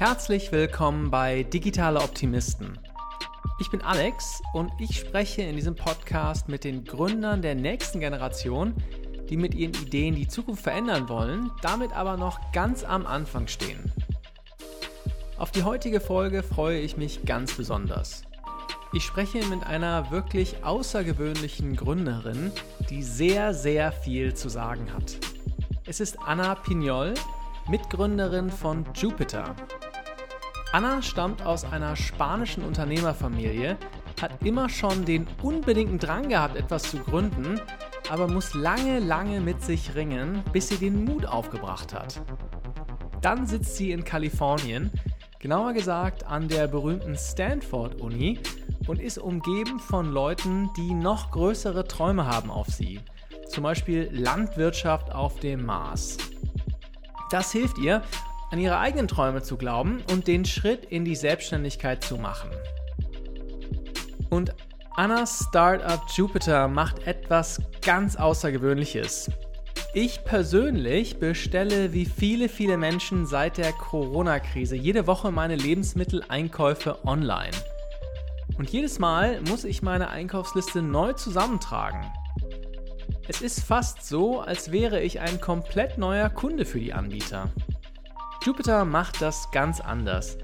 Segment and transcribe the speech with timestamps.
[0.00, 2.78] Herzlich willkommen bei Digitale Optimisten.
[3.60, 8.72] Ich bin Alex und ich spreche in diesem Podcast mit den Gründern der nächsten Generation,
[9.28, 13.92] die mit ihren Ideen die Zukunft verändern wollen, damit aber noch ganz am Anfang stehen.
[15.36, 18.22] Auf die heutige Folge freue ich mich ganz besonders.
[18.94, 22.52] Ich spreche mit einer wirklich außergewöhnlichen Gründerin,
[22.88, 25.18] die sehr, sehr viel zu sagen hat.
[25.84, 27.12] Es ist Anna Pignol,
[27.68, 29.54] Mitgründerin von Jupiter.
[30.72, 33.76] Anna stammt aus einer spanischen Unternehmerfamilie,
[34.22, 37.60] hat immer schon den unbedingten Drang gehabt, etwas zu gründen,
[38.08, 42.20] aber muss lange, lange mit sich ringen, bis sie den Mut aufgebracht hat.
[43.20, 44.92] Dann sitzt sie in Kalifornien,
[45.40, 48.38] genauer gesagt an der berühmten Stanford-Uni
[48.86, 53.00] und ist umgeben von Leuten, die noch größere Träume haben auf sie.
[53.48, 56.16] Zum Beispiel Landwirtschaft auf dem Mars.
[57.30, 58.02] Das hilft ihr,
[58.50, 62.50] an ihre eigenen Träume zu glauben und den Schritt in die Selbstständigkeit zu machen.
[64.28, 64.54] Und
[64.96, 69.30] Annas Startup Jupiter macht etwas ganz Außergewöhnliches.
[69.94, 77.50] Ich persönlich bestelle wie viele, viele Menschen seit der Corona-Krise jede Woche meine Lebensmitteleinkäufe online.
[78.56, 82.04] Und jedes Mal muss ich meine Einkaufsliste neu zusammentragen.
[83.26, 87.48] Es ist fast so, als wäre ich ein komplett neuer Kunde für die Anbieter.
[88.42, 90.38] Jupiter macht das ganz anders.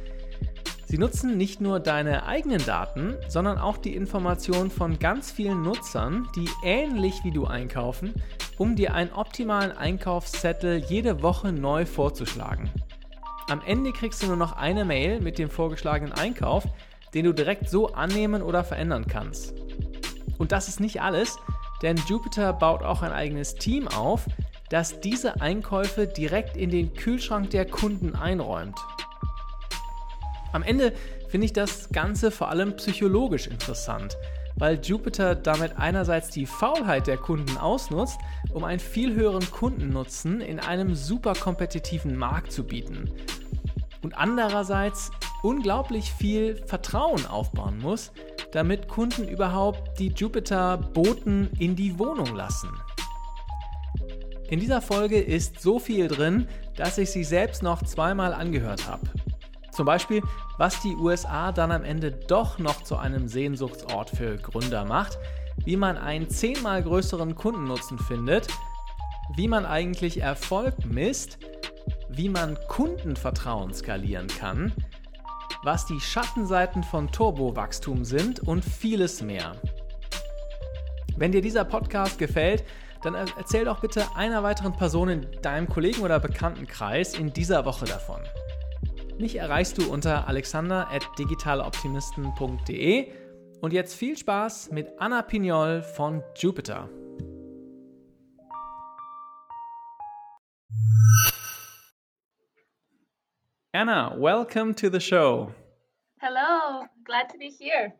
[0.85, 6.29] Sie nutzen nicht nur deine eigenen Daten, sondern auch die Informationen von ganz vielen Nutzern,
[6.37, 8.13] die ähnlich wie du einkaufen,
[8.59, 12.71] um dir einen optimalen Einkaufszettel jede Woche neu vorzuschlagen.
[13.49, 16.65] Am Ende kriegst du nur noch eine Mail mit dem vorgeschlagenen Einkauf,
[17.15, 19.55] den du direkt so annehmen oder verändern kannst.
[20.37, 21.39] Und das ist nicht alles,
[21.81, 24.27] denn Jupiter baut auch ein eigenes Team auf,
[24.71, 28.79] das diese Einkäufe direkt in den Kühlschrank der Kunden einräumt.
[30.53, 30.93] Am Ende
[31.29, 34.17] finde ich das Ganze vor allem psychologisch interessant,
[34.57, 38.19] weil Jupiter damit einerseits die Faulheit der Kunden ausnutzt,
[38.53, 43.11] um einen viel höheren Kundennutzen in einem super kompetitiven Markt zu bieten.
[44.03, 45.11] Und andererseits
[45.43, 48.13] unglaublich viel Vertrauen aufbauen muss,
[48.53, 52.71] damit Kunden überhaupt die Jupiter-Boten in die Wohnung lassen.
[54.49, 56.47] In dieser Folge ist so viel drin,
[56.77, 59.03] dass ich sie selbst noch zweimal angehört habe.
[59.73, 60.23] Zum Beispiel,
[60.57, 65.19] was die USA dann am Ende doch noch zu einem Sehnsuchtsort für Gründer macht,
[65.65, 68.47] wie man einen zehnmal größeren Kundennutzen findet,
[69.35, 71.39] wie man eigentlich Erfolg misst,
[72.09, 74.73] wie man Kundenvertrauen skalieren kann,
[75.65, 79.57] was die Schattenseiten von Turbowachstum sind und vieles mehr.
[81.17, 82.63] Wenn dir dieser Podcast gefällt,
[83.03, 87.85] dann erzähl doch bitte einer weiteren Person in deinem Kollegen- oder Bekanntenkreis in dieser Woche
[87.85, 88.21] davon.
[89.19, 93.13] Mich erreichst du unter alexander.digitaleoptimisten.de
[93.61, 96.89] und jetzt viel Spaß mit Anna Pignol von Jupiter.
[103.73, 105.53] Anna, welcome to the show.
[106.19, 107.93] Hello, glad to be here.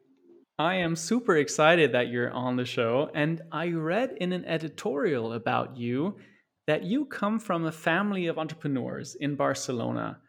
[0.59, 3.11] I am super excited that you're on the show.
[3.15, 6.19] And I read in an editorial about you
[6.67, 10.21] that you come from a family of entrepreneurs in Barcelona.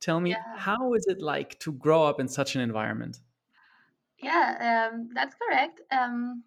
[0.00, 3.20] Tell me, Yeah, how is it like to grow up in such an environment?
[4.18, 5.80] yeah, um, that's correct.
[5.90, 6.44] Um,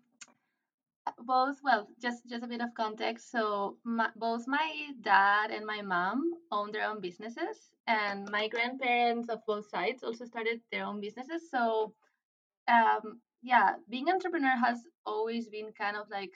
[1.20, 3.32] both, well, just just a bit of context.
[3.32, 9.30] So, my, both my dad and my mom own their own businesses, and my grandparents
[9.30, 11.50] of both sides also started their own businesses.
[11.50, 11.96] So,
[12.70, 16.32] um, yeah, being an entrepreneur has always been kind of like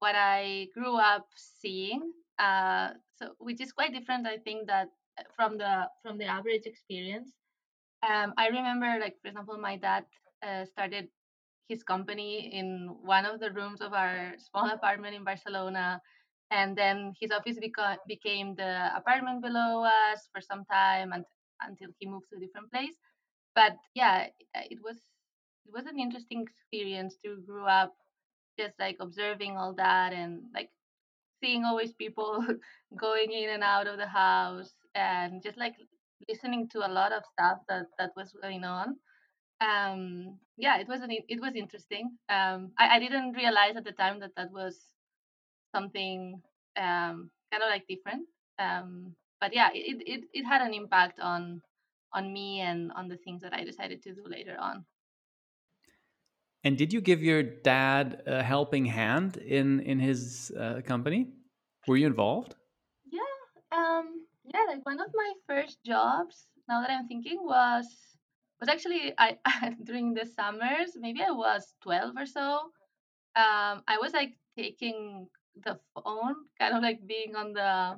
[0.00, 2.12] what I grew up seeing.
[2.38, 6.66] Uh, so which is quite different, I think, that uh, from the from the average
[6.66, 7.34] experience.
[8.02, 10.04] Um, I remember, like for example, my dad
[10.42, 11.08] uh, started
[11.68, 16.00] his company in one of the rooms of our small apartment in Barcelona,
[16.50, 21.24] and then his office beca- became the apartment below us for some time, and
[21.62, 22.96] until he moved to a different place.
[23.54, 24.98] But yeah, it was
[25.66, 27.94] it was an interesting experience to grow up
[28.58, 30.70] just like observing all that and like
[31.42, 32.44] seeing always people
[32.96, 35.74] going in and out of the house and just like
[36.28, 38.96] listening to a lot of stuff that that was going on.
[39.60, 42.16] Um yeah it was an, it was interesting.
[42.28, 44.78] Um I, I didn't realize at the time that that was
[45.74, 46.40] something
[46.76, 48.26] um kind of like different.
[48.58, 51.62] Um but yeah it, it it had an impact on
[52.12, 54.84] on me and on the things that i decided to do later on
[56.64, 61.32] And did you give your dad a helping hand in in his uh, company?
[61.86, 62.54] Were you involved?
[63.10, 63.34] Yeah,
[63.72, 67.86] Um, yeah, like one of my first jobs, now that I'm thinking, was
[68.60, 69.38] was actually I
[69.84, 72.72] during the summers, maybe I was 12 or so.
[73.36, 75.28] Um, I was like taking
[75.64, 77.96] the phone, kind of like being on the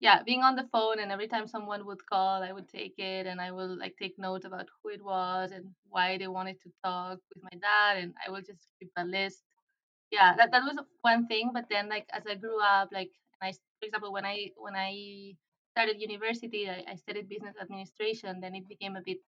[0.00, 3.26] yeah, being on the phone and every time someone would call, I would take it
[3.26, 6.70] and I will like take notes about who it was and why they wanted to
[6.84, 9.42] talk with my dad and I will just keep a list.
[10.10, 13.10] Yeah that, that was one thing but then like as i grew up like
[13.42, 15.34] i for example when i when i
[15.72, 19.18] started university i, I studied business administration then it became a bit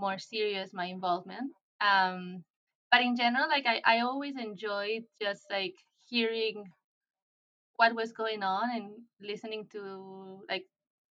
[0.00, 1.52] more serious my involvement.
[1.80, 2.44] Um
[2.90, 5.74] but in general like i, I always enjoyed just like
[6.08, 6.64] hearing
[7.76, 8.90] what was going on and
[9.20, 10.66] listening to like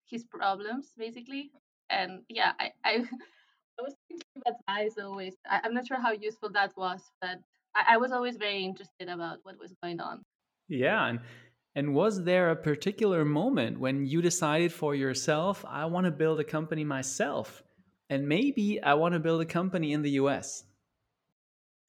[0.06, 1.52] his problems basically.
[1.90, 2.92] And yeah i i,
[3.80, 5.36] I was thinking of advice always.
[5.50, 7.40] I, i'm not sure how useful that was but
[7.76, 10.24] I, I was always very interested about what was going on.
[10.68, 11.20] Yeah, and
[11.76, 16.40] and was there a particular moment when you decided for yourself, I want to build
[16.40, 17.64] a company myself,
[18.10, 20.64] and maybe I want to build a company in the US?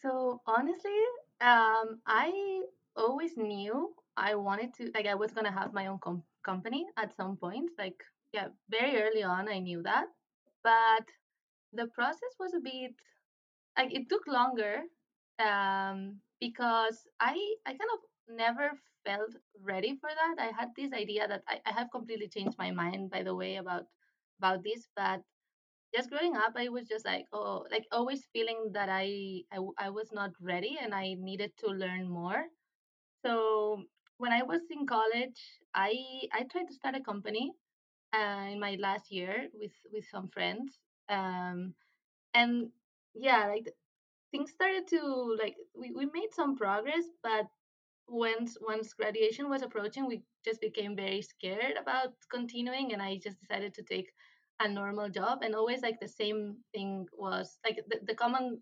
[0.01, 1.01] So honestly,
[1.41, 2.63] um, I
[2.97, 7.15] always knew I wanted to, like, I was gonna have my own com- company at
[7.17, 7.71] some point.
[7.79, 10.09] Like, yeah, very early on, I knew that.
[10.65, 11.07] But
[11.73, 12.95] the process was a bit,
[13.77, 14.83] like, it took longer,
[15.39, 17.35] um, because I,
[17.67, 18.01] I kind of
[18.37, 18.73] never
[19.05, 20.37] felt ready for that.
[20.39, 23.57] I had this idea that I, I have completely changed my mind, by the way,
[23.57, 23.85] about
[24.39, 25.23] about this, but
[25.95, 29.91] just growing up i was just like oh like always feeling that I, I i
[29.91, 32.47] was not ready and i needed to learn more
[33.25, 33.85] so
[34.23, 35.41] when i was in college
[35.75, 35.93] i
[36.33, 37.53] i tried to start a company
[38.17, 40.79] uh, in my last year with with some friends
[41.09, 41.75] um
[42.35, 42.69] and
[43.15, 43.67] yeah like
[44.33, 47.47] things started to like we, we made some progress but
[48.09, 53.41] once once graduation was approaching we just became very scared about continuing and i just
[53.41, 54.11] decided to take
[54.61, 58.61] a normal job and always like the same thing was like the, the common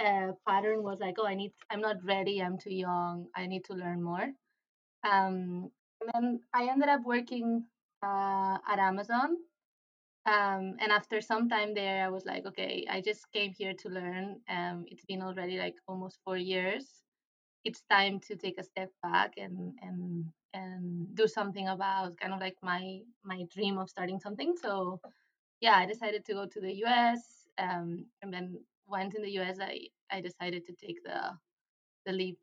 [0.00, 3.64] uh, pattern was like oh i need i'm not ready i'm too young i need
[3.64, 4.28] to learn more
[5.10, 5.70] um
[6.00, 7.64] and then i ended up working
[8.02, 9.36] uh, at amazon
[10.26, 13.88] um and after some time there i was like okay i just came here to
[13.88, 17.02] learn um it's been already like almost four years.
[17.64, 20.24] It's time to take a step back and and
[20.54, 25.00] and do something about kind of like my my dream of starting something so
[25.60, 29.58] yeah i decided to go to the us um, and then once in the us
[29.60, 29.78] i
[30.10, 31.20] i decided to take the
[32.06, 32.38] the leap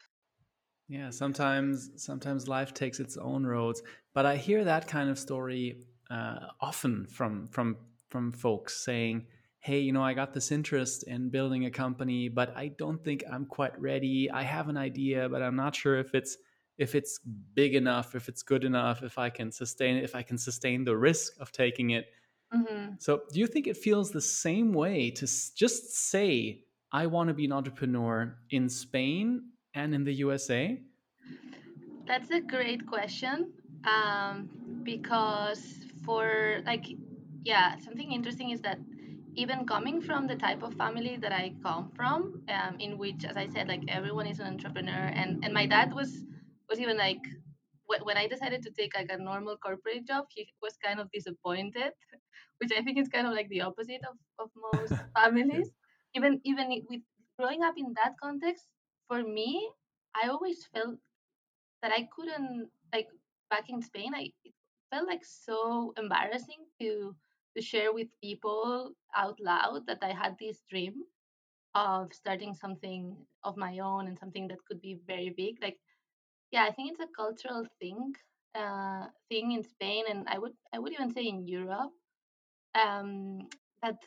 [0.88, 3.81] Yeah, sometimes sometimes life takes its own roads,
[4.13, 7.77] but I hear that kind of story uh, often from from
[8.09, 9.27] from folks saying,
[9.59, 13.24] "Hey, you know, I got this interest in building a company, but I don't think
[13.31, 14.30] I'm quite ready.
[14.30, 16.38] I have an idea, but I'm not sure if it's
[16.77, 20.21] if it's big enough, if it's good enough, if I can sustain it, if I
[20.24, 22.07] can sustain the risk of taking it."
[22.51, 27.07] hmm So, do you think it feels the same way to s- just say, "I
[27.07, 30.84] want to be an entrepreneur" in Spain and in the USA?
[32.06, 33.54] That's a great question.
[33.86, 36.86] Um, because for like,
[37.44, 38.80] yeah, something interesting is that
[39.36, 43.36] even coming from the type of family that I come from, um, in which, as
[43.36, 46.24] I said, like everyone is an entrepreneur, and and my dad was
[46.69, 47.24] was even like
[47.90, 51.10] wh- when I decided to take like a normal corporate job, he was kind of
[51.12, 51.94] disappointed,
[52.59, 55.71] which I think is kind of like the opposite of of most families.
[56.16, 57.02] Even even with
[57.40, 58.68] growing up in that context,
[59.07, 59.69] for me,
[60.16, 60.98] I always felt
[61.81, 63.10] that I couldn't like
[63.50, 64.14] back in Spain.
[64.16, 64.54] I it
[64.92, 67.16] felt like so embarrassing to
[67.56, 71.04] to share with people out loud that I had this dream
[71.76, 75.57] of starting something of my own and something that could be very big.
[75.62, 75.80] Like
[76.52, 78.14] yeah, I think it's a cultural thing
[78.56, 81.92] uh, thing in Spain, and I would I would even say in Europe
[82.76, 83.48] um,
[83.81, 83.98] that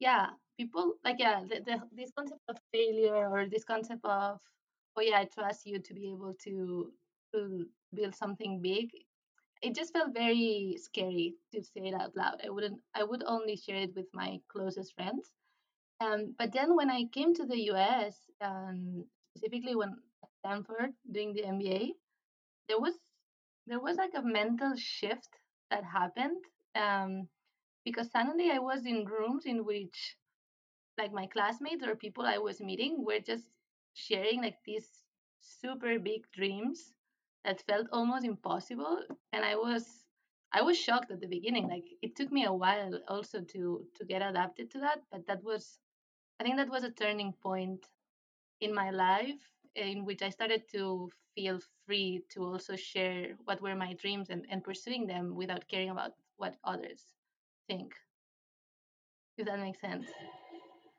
[0.00, 4.38] yeah people like yeah the, the, this concept of failure or this concept of
[4.96, 6.92] oh yeah i trust you to be able to
[7.34, 8.90] to build something big
[9.62, 12.40] it just felt very scary to say it out loud.
[12.44, 15.30] I wouldn't i would only share it with my closest friends.
[16.00, 19.04] Um, but then when i came to the us um,
[19.36, 19.96] specifically when
[20.40, 21.90] stanford doing the mba
[22.68, 22.94] there was
[23.66, 25.28] there was like a mental shift
[25.70, 26.42] that happened
[26.74, 27.28] um,
[27.84, 30.16] because suddenly i was in rooms in which
[30.98, 33.50] like my classmates or people I was meeting were just
[33.94, 35.04] sharing like these
[35.40, 36.94] super big dreams
[37.44, 40.04] that felt almost impossible and I was
[40.52, 44.04] I was shocked at the beginning like it took me a while also to to
[44.04, 45.78] get adapted to that but that was
[46.40, 47.86] I think that was a turning point
[48.60, 53.74] in my life in which I started to feel free to also share what were
[53.74, 57.14] my dreams and, and pursuing them without caring about what others
[57.68, 57.94] think.
[59.36, 60.06] If that makes sense.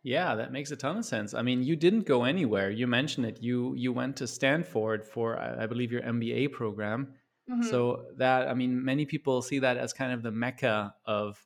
[0.06, 1.34] Yeah, that makes a ton of sense.
[1.34, 2.70] I mean, you didn't go anywhere.
[2.70, 3.42] You mentioned it.
[3.42, 7.16] You you went to Stanford for I believe your MBA program.
[7.50, 7.64] Mm-hmm.
[7.72, 11.44] So that I mean, many people see that as kind of the mecca of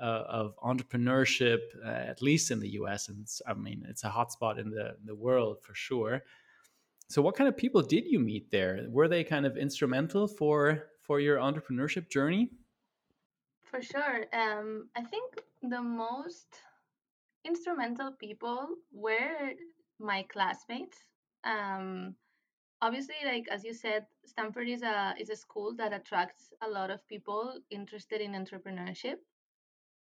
[0.00, 3.10] uh, of entrepreneurship, uh, at least in the U.S.
[3.10, 6.22] And I mean, it's a hotspot in the in the world for sure.
[7.10, 8.86] So, what kind of people did you meet there?
[8.88, 12.52] Were they kind of instrumental for for your entrepreneurship journey?
[13.64, 14.24] For sure.
[14.32, 16.46] Um, I think the most
[17.44, 19.54] instrumental people were
[19.98, 20.98] my classmates.
[21.44, 22.14] Um,
[22.80, 26.90] obviously, like as you said, Stanford is a is a school that attracts a lot
[26.90, 29.16] of people interested in entrepreneurship.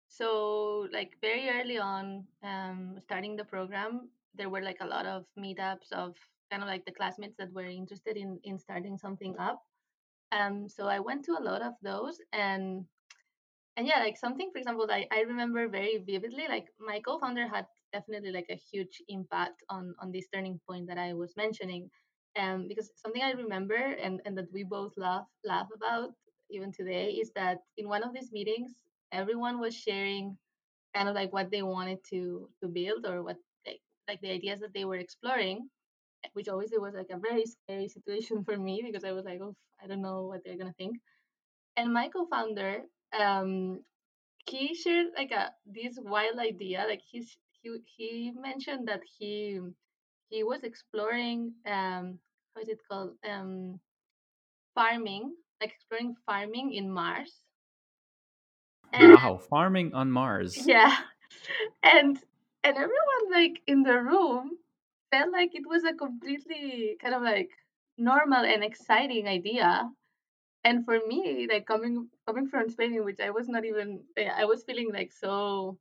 [0.08, 5.26] So, like very early on, um, starting the program, there were like a lot of
[5.38, 6.16] meetups of
[6.50, 9.62] kind of like the classmates that were interested in in starting something up.
[10.32, 12.86] Um, so I went to a lot of those and
[13.80, 17.48] and yeah, like something for example that I, I remember very vividly, like my co-founder
[17.48, 21.90] had definitely like a huge impact on on this turning point that I was mentioning.
[22.40, 26.12] Um, because something I remember and, and that we both laugh laugh about
[26.52, 28.74] even today is that in one of these meetings,
[29.14, 30.38] everyone was sharing
[30.96, 34.60] kind of like what they wanted to to build or what like like the ideas
[34.62, 35.70] that they were exploring
[36.34, 39.56] which obviously was like a very scary situation for me because I was like, oh,
[39.84, 40.98] I don't know what they're gonna think.
[41.78, 42.84] And my co-founder,
[43.18, 43.82] um,
[44.48, 46.86] he shared like a this wild idea.
[46.88, 49.60] Like he's he he mentioned that he
[50.30, 52.20] he was exploring um
[52.56, 53.80] how is it called um
[54.76, 57.44] farming, like exploring farming in Mars.
[58.94, 60.66] And, wow, farming on Mars.
[60.66, 60.96] Yeah,
[61.84, 62.18] and
[62.64, 64.58] and everyone like in the room
[65.12, 67.50] felt like it was a completely kind of like
[67.98, 69.90] normal and exciting idea
[70.64, 74.30] and for me like coming coming from spain in which i was not even eh,
[74.36, 75.78] i was feeling like so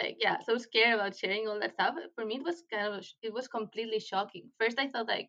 [0.00, 3.04] like yeah so scared about sharing all that stuff for me it was kind of
[3.22, 4.50] it was completely shocking.
[4.58, 5.28] First i thought like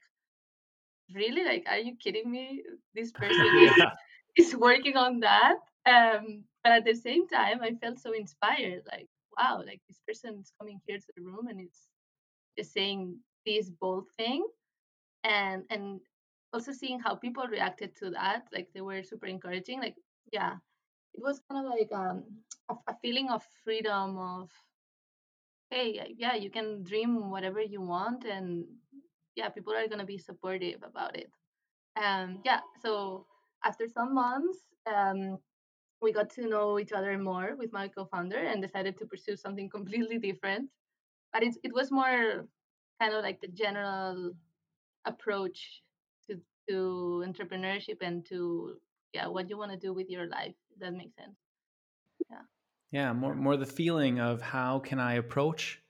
[1.13, 1.43] really?
[1.43, 2.63] Like are you kidding me?
[2.95, 3.83] This person is,
[4.37, 5.57] is working on that?
[5.85, 10.39] Um but at the same time i felt so inspired like wow like this person
[10.39, 11.87] is coming here to the room and it's
[12.57, 14.45] just saying this bold thing.
[15.23, 15.99] And and
[16.53, 19.95] also seeing how people reacted to that like they were super encouraging like
[20.31, 20.55] yeah.
[21.13, 22.23] It was kind of like um,
[22.69, 24.49] a, feeling of freedom of
[25.69, 28.63] hey yeah you can dream whatever you want and
[29.35, 31.29] yeah people are going to be supportive about it.
[32.01, 33.25] Um yeah so
[33.63, 35.37] after some months um
[36.01, 39.69] we got to know each other more with my co-founder and decided to pursue something
[39.77, 40.69] completely different.
[41.33, 42.47] But it, it was more
[42.99, 44.31] kind of like the general
[45.05, 45.81] approach
[46.27, 48.75] to to entrepreneurship and to
[49.13, 51.35] yeah what you want to do with your life that makes sense.
[52.29, 52.37] Yeah.
[52.91, 55.81] Yeah more more the feeling of how can i approach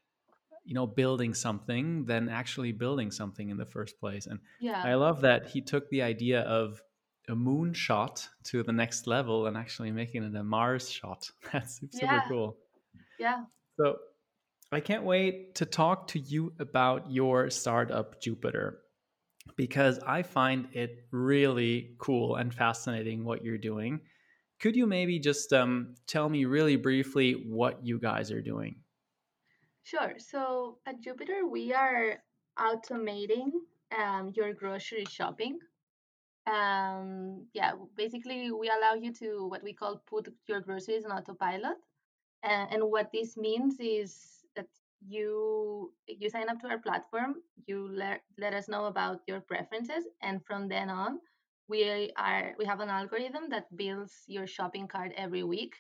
[0.64, 4.82] you know building something than actually building something in the first place and yeah.
[4.84, 6.82] I love that he took the idea of
[7.30, 11.30] a moon shot to the next level and actually making it a mars shot.
[11.54, 12.24] That's super yeah.
[12.28, 12.58] cool.
[13.20, 13.44] Yeah.
[13.80, 13.98] So
[14.72, 18.81] I can't wait to talk to you about your startup, Jupiter,
[19.56, 24.02] because I find it really cool and fascinating what you're doing.
[24.60, 28.76] Could you maybe just um, tell me really briefly what you guys are doing?
[29.84, 30.14] Sure.
[30.18, 32.20] So at Jupiter, we are
[32.60, 33.50] automating
[33.98, 35.60] um, your grocery shopping.
[36.46, 41.78] Um, yeah, basically, we allow you to what we call put your groceries on autopilot.
[42.44, 44.41] And what this means is
[45.08, 47.36] you you sign up to our platform
[47.68, 51.20] you let, let us know about your preferences and from then on
[51.68, 55.76] we are we have an algorithm that builds your shopping cart every week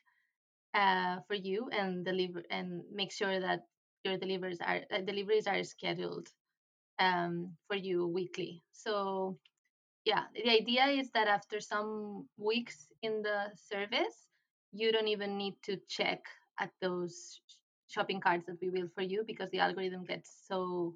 [0.73, 3.61] uh, for you and deliver and make sure that
[4.03, 6.27] your deliveries are uh, deliveries are scheduled
[6.99, 8.63] um, for you weekly.
[8.71, 9.37] So
[10.05, 14.27] yeah the idea is that after some weeks in the service
[14.73, 16.19] you don't even need to check
[16.59, 17.41] at those
[17.91, 20.93] shopping carts that we build for you because the algorithm gets so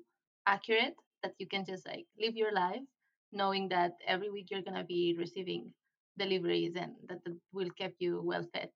[0.48, 2.82] accurate that you can just like live your life
[3.32, 5.72] knowing that every week you're going to be receiving
[6.18, 7.20] deliveries and that
[7.52, 8.70] will keep you well fed.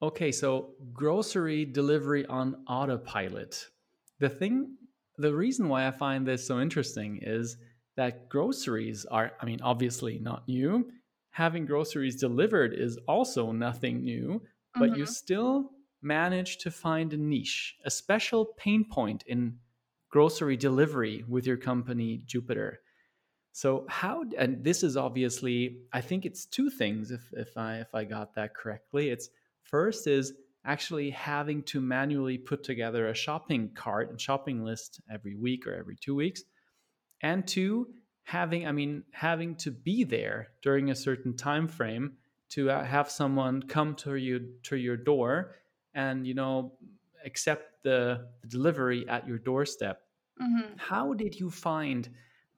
[0.00, 3.66] Okay so grocery delivery on autopilot.
[4.20, 4.76] The thing
[5.16, 7.56] the reason why i find this so interesting is
[7.96, 10.88] that groceries are i mean obviously not new.
[11.32, 14.42] Having groceries delivered is also nothing new
[14.74, 15.00] but mm-hmm.
[15.00, 15.70] you still
[16.02, 19.58] manage to find a niche, a special pain point in
[20.10, 22.80] grocery delivery with your company Jupiter.
[23.52, 27.94] So how and this is obviously I think it's two things if if I if
[27.94, 29.10] I got that correctly.
[29.10, 29.30] It's
[29.62, 30.32] first is
[30.64, 35.74] actually having to manually put together a shopping cart and shopping list every week or
[35.74, 36.42] every 2 weeks.
[37.22, 37.88] And two,
[38.22, 42.12] having I mean having to be there during a certain time frame
[42.50, 45.54] to uh, have someone come to you to your door
[45.98, 46.72] and you know
[47.24, 50.00] accept the, the delivery at your doorstep.
[50.40, 50.76] Mm-hmm.
[50.76, 52.08] How did you find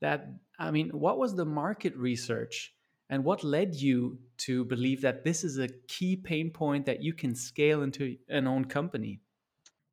[0.00, 0.28] that?
[0.58, 2.74] I mean, what was the market research
[3.08, 7.14] and what led you to believe that this is a key pain point that you
[7.14, 9.20] can scale into an own company?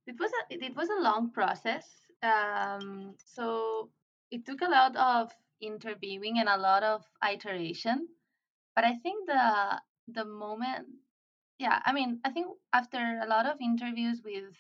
[0.06, 1.86] It was a it was a long process.
[2.22, 3.90] Um, so
[4.30, 8.08] it took a lot of interviewing and a lot of iteration.
[8.76, 9.82] But I think the
[10.20, 10.88] the moment
[11.60, 14.54] yeah, I mean, I think after a lot of interviews with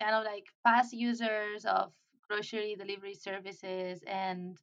[0.00, 1.92] kind of like past users of
[2.28, 4.56] grocery delivery services and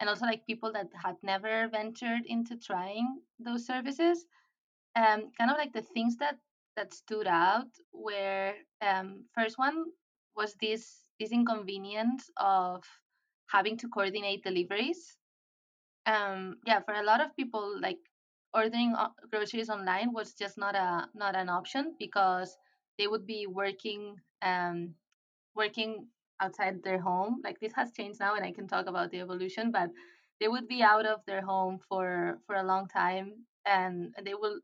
[0.00, 4.26] and also like people that had never ventured into trying those services,
[4.96, 6.38] um, kind of like the things that
[6.76, 9.86] that stood out were um, first one
[10.36, 12.84] was this this inconvenience of
[13.50, 15.16] having to coordinate deliveries.
[16.06, 17.98] Um yeah for a lot of people like
[18.54, 18.94] ordering
[19.30, 22.56] groceries online was just not a not an option because
[22.98, 24.94] they would be working um
[25.54, 26.06] working
[26.40, 27.40] outside their home.
[27.44, 29.90] Like this has changed now and i can talk about the evolution but
[30.40, 34.60] they would be out of their home for for a long time and they will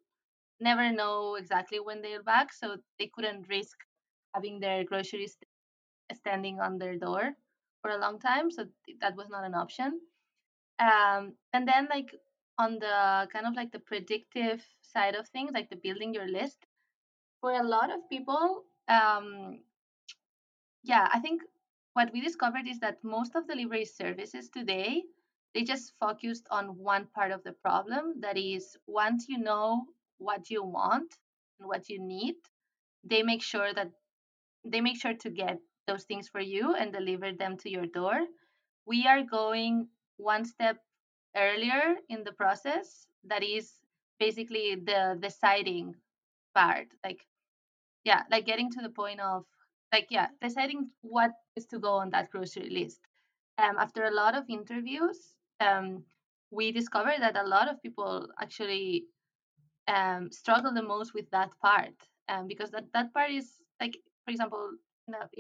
[0.61, 3.77] never know exactly when they're back so they couldn't risk
[4.35, 5.37] having their groceries
[6.15, 7.33] standing on their door
[7.83, 8.65] for a long time so
[9.01, 10.01] that was not an option.
[10.79, 12.15] Um, and then like
[12.59, 16.67] on the kind of like the predictive side of things, like the building your list,
[17.41, 19.61] for a lot of people, um,
[20.83, 21.43] yeah, I think
[21.95, 25.03] what we discovered is that most of the delivery services today
[25.55, 28.21] they just focused on one part of the problem.
[28.21, 29.87] That is, once you know
[30.19, 31.15] what you want
[31.59, 32.35] and what you need,
[33.05, 33.91] they make sure that
[34.65, 38.21] they make sure to get those things for you and deliver them to your door.
[38.87, 40.79] We are going one step
[41.37, 43.75] earlier in the process that is
[44.19, 45.95] basically the deciding
[46.55, 47.21] part like
[48.05, 49.45] yeah like getting to the point of
[49.93, 53.01] like yeah deciding what is to go on that grocery list.
[53.59, 56.03] Um, after a lot of interviews um,
[56.51, 59.05] we discovered that a lot of people actually
[59.89, 61.95] um, struggle the most with that part
[62.29, 64.71] um, because that, that part is like for example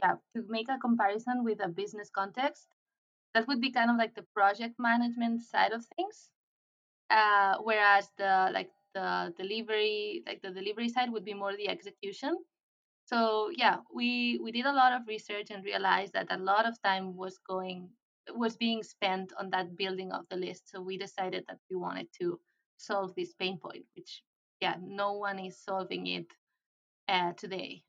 [0.02, 2.68] yeah to make a comparison with a business context
[3.36, 6.30] that would be kind of like the project management side of things
[7.10, 12.36] uh, whereas the like the delivery like the delivery side would be more the execution.
[13.04, 16.80] So yeah we we did a lot of research and realized that a lot of
[16.82, 17.90] time was going
[18.34, 20.70] was being spent on that building of the list.
[20.70, 22.40] So we decided that we wanted to
[22.78, 24.22] solve this pain point which
[24.60, 26.26] yeah no one is solving it
[27.08, 27.84] uh, today.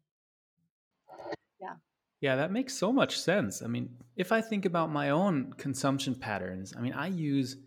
[1.59, 1.75] Yeah
[2.19, 3.61] Yeah, that makes so much sense.
[3.61, 7.57] I mean, if I think about my own consumption patterns, I mean, I use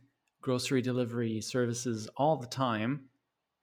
[0.41, 3.09] grocery delivery services all the time,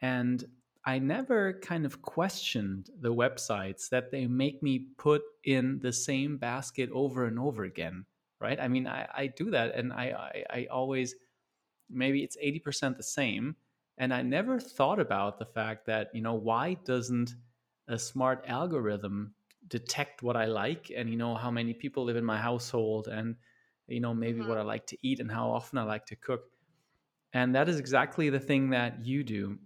[0.01, 0.45] and
[0.85, 6.37] I never kind of questioned the websites that they make me put in the same
[6.37, 8.05] basket over and over again,
[8.39, 8.57] right?
[8.59, 11.15] I mean, I, I do that, and I, I, I always
[11.89, 13.55] maybe it's 80% the same.
[13.97, 17.35] And I never thought about the fact that, you know, why doesn't
[17.87, 19.33] a smart algorithm
[19.67, 23.35] detect what I like and, you know, how many people live in my household and,
[23.87, 26.15] you know, maybe what hmm I like to eat and how often I like to
[26.15, 26.51] cook.
[27.33, 29.59] And that is exactly the thing that you do.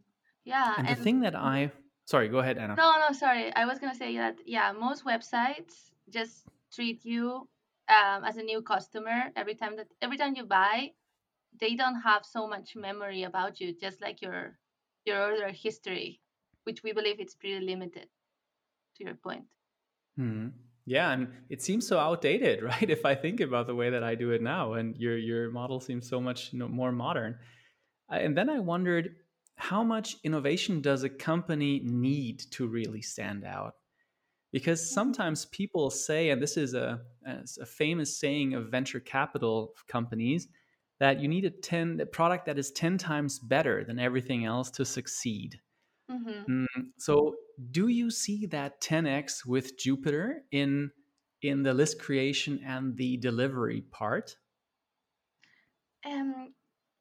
[0.43, 1.71] yeah And the thing that I,
[2.05, 2.81] sorry, go ahead, Anna.
[2.81, 3.53] No, no, sorry.
[3.55, 7.49] I was gonna say that yeah, most websites just treat you
[7.87, 10.93] um, as a new customer every time that every time you buy,
[11.53, 14.59] they don't have so much memory about you, just like your
[15.05, 16.21] your order history,
[16.63, 18.09] which we believe it's pretty limited.
[18.97, 19.47] To your point.
[20.17, 20.50] Hmm.
[20.86, 22.89] Yeah, and it seems so outdated, right?
[22.89, 25.80] If I think about the way that I do it now, and your your model
[25.80, 27.38] seems so much more modern.
[28.10, 29.15] And then I wondered,
[29.56, 33.76] how much innovation does a company need to really stand out?
[34.52, 39.74] Because sometimes people say, and this is a, a a famous saying of venture capital
[39.88, 40.47] companies,
[41.00, 44.71] that you need a ten a product that is ten times better than everything else
[44.71, 45.60] to succeed.
[46.12, 46.43] Mm-hmm.
[46.50, 47.36] Mm, so
[47.71, 50.91] do you see that 10x with Jupiter in
[51.41, 54.36] in the list creation and the delivery part?
[56.06, 56.54] Um,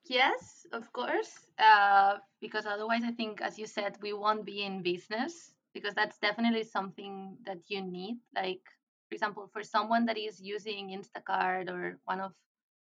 [0.04, 1.32] yes, of course.
[1.58, 6.18] Uh, because otherwise, I think, as you said, we won't be in business because that's
[6.18, 8.18] definitely something that you need.
[8.34, 8.62] Like
[9.10, 12.32] for example, for someone that is using Instacart or one of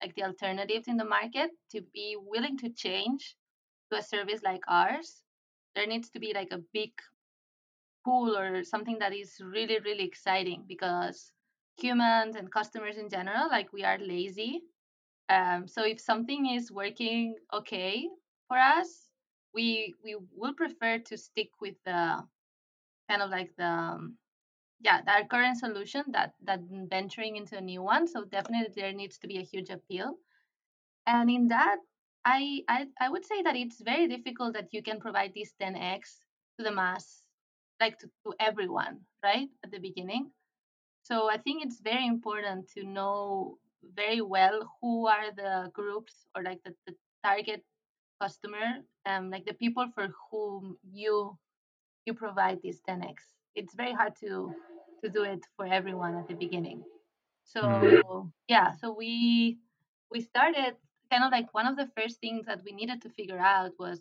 [0.03, 3.37] like the alternatives in the market to be willing to change
[3.91, 5.23] to a service like ours,
[5.75, 6.91] there needs to be like a big
[8.05, 11.33] pool or something that is really, really exciting because
[11.77, 14.63] humans and customers in general, like we are lazy.
[15.29, 18.09] Um, so if something is working okay
[18.49, 19.09] for us,
[19.55, 22.23] we we will prefer to stick with the
[23.09, 24.17] kind of like the um,
[24.81, 26.61] yeah our current solution that that
[26.91, 28.07] venturing into a new one.
[28.07, 30.19] So definitely there needs to be a huge appeal,
[31.07, 31.79] and in that
[32.25, 36.21] I I, I would say that it's very difficult that you can provide this 10x
[36.59, 37.23] to the mass,
[37.81, 40.31] like to, to everyone, right at the beginning.
[41.03, 43.59] So I think it's very important to know
[43.95, 47.63] very well who are the groups or like the, the target
[48.21, 51.37] customer, um, like the people for whom you
[52.07, 53.17] you provide this 10x.
[53.55, 54.55] It's very hard to
[55.03, 56.79] to do it for everyone at the beginning.
[56.79, 58.03] Mm.
[58.03, 59.59] So yeah, so we
[60.11, 60.77] we started
[61.15, 64.01] kind of like one of the first things that we needed to figure out was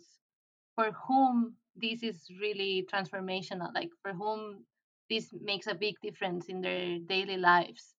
[0.74, 4.64] for whom this is really transformational, like for whom
[5.08, 7.94] this makes a big difference in their daily lives.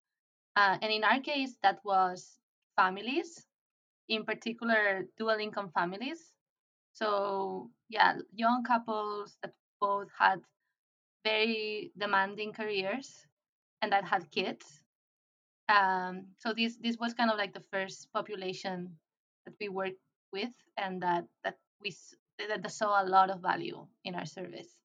[0.57, 2.39] Uh, and in our case, that was
[2.75, 3.45] families,
[4.09, 6.33] in particular dual income families.
[6.91, 10.41] So yeah, young couples that both had
[11.23, 13.25] very demanding careers
[13.81, 14.83] and that had kids.
[15.69, 18.97] Um, so this this was kind of like the first population
[19.45, 19.93] that we work
[20.33, 21.95] with, and that that we
[22.39, 24.77] that saw a lot of value in our service.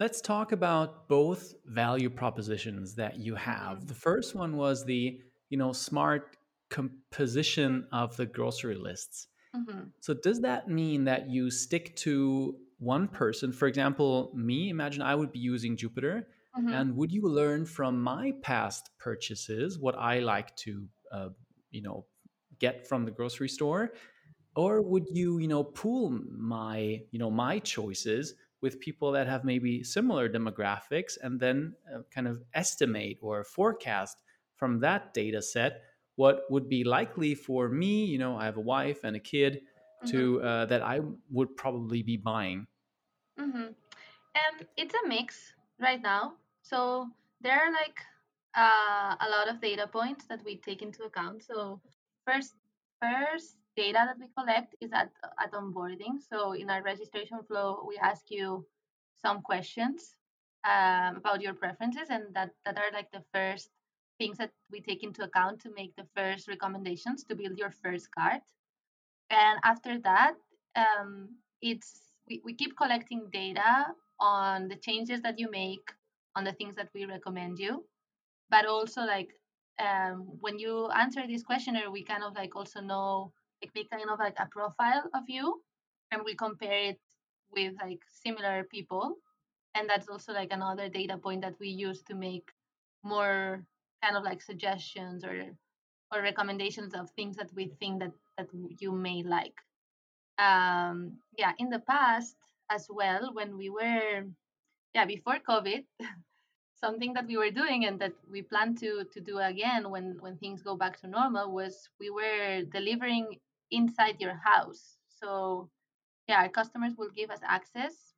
[0.00, 3.86] Let's talk about both value propositions that you have.
[3.86, 6.36] The first one was the, you know, smart
[6.68, 9.28] composition of the grocery lists.
[9.54, 13.52] hmm So does that mean that you stick to one person?
[13.52, 18.02] For example, me, imagine I would be using Jupiter, hmm and would you learn from
[18.02, 21.28] my past purchases what I like to, uh,
[21.70, 22.06] you know,
[22.66, 23.92] get from the grocery store?
[24.56, 29.44] or would you you know pool my you know my choices with people that have
[29.44, 34.16] maybe similar demographics and then uh, kind of estimate or forecast
[34.56, 35.82] from that data set
[36.16, 39.60] what would be likely for me you know i have a wife and a kid
[39.60, 39.64] hmm
[40.04, 41.00] to uh, that i
[41.30, 42.66] would probably be buying
[43.40, 43.72] mm-hmm.
[44.34, 46.34] And it's a mix right now.
[46.62, 47.08] So
[47.40, 47.98] there are like
[48.56, 51.42] uh, a lot of data points that we take into account.
[51.42, 51.80] So
[52.26, 52.54] first,
[53.00, 55.10] first data that we collect is at
[55.42, 56.20] at onboarding.
[56.20, 58.66] So in our registration flow, we ask you
[59.22, 60.16] some questions
[60.66, 63.70] um, about your preferences, and that that are like the first
[64.18, 68.10] things that we take into account to make the first recommendations to build your first
[68.14, 68.40] card.
[69.30, 70.34] and after that
[70.76, 71.28] um,
[71.62, 73.86] it's we, we keep collecting data
[74.20, 75.92] on the changes that you make
[76.36, 77.84] on the things that we recommend you
[78.50, 79.30] but also like
[79.78, 83.32] um, when you answer this questionnaire we kind of like also know
[83.62, 85.62] like make kind of like a profile of you
[86.10, 87.00] and we compare it
[87.54, 89.16] with like similar people.
[89.74, 92.48] And that's also like another data point that we use to make
[93.02, 93.64] more
[94.02, 95.44] kind of like suggestions or
[96.12, 99.56] or recommendations of things that we think that that you may like.
[100.38, 102.36] Um yeah in the past
[102.70, 104.24] as well when we were
[104.94, 105.84] yeah before covid
[106.74, 110.36] something that we were doing and that we plan to to do again when when
[110.36, 113.38] things go back to normal was we were delivering
[113.70, 115.68] inside your house so
[116.28, 118.14] yeah our customers will give us access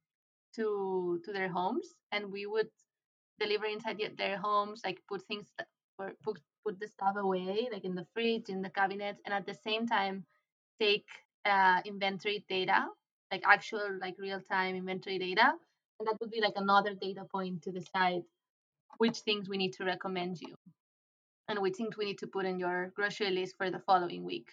[0.54, 2.68] to to their homes and we would
[3.38, 5.52] deliver inside their homes like put things
[6.22, 9.54] put put the stuff away like in the fridge in the cabinets and at the
[9.54, 10.24] same time
[10.80, 11.06] take
[11.46, 12.86] uh, inventory data,
[13.30, 15.52] like actual, like real time inventory data.
[15.98, 18.22] And that would be like another data point to decide
[18.98, 20.54] which things we need to recommend you
[21.48, 24.50] and which things we need to put in your grocery list for the following week.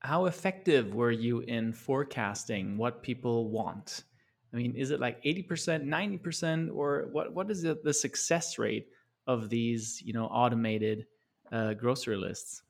[0.00, 4.04] how effective were you in forecasting what people want
[4.52, 8.88] i mean is it like 80% 90% or what what is the, the success rate
[9.26, 11.06] of these you know automated
[11.52, 12.62] uh, grocery lists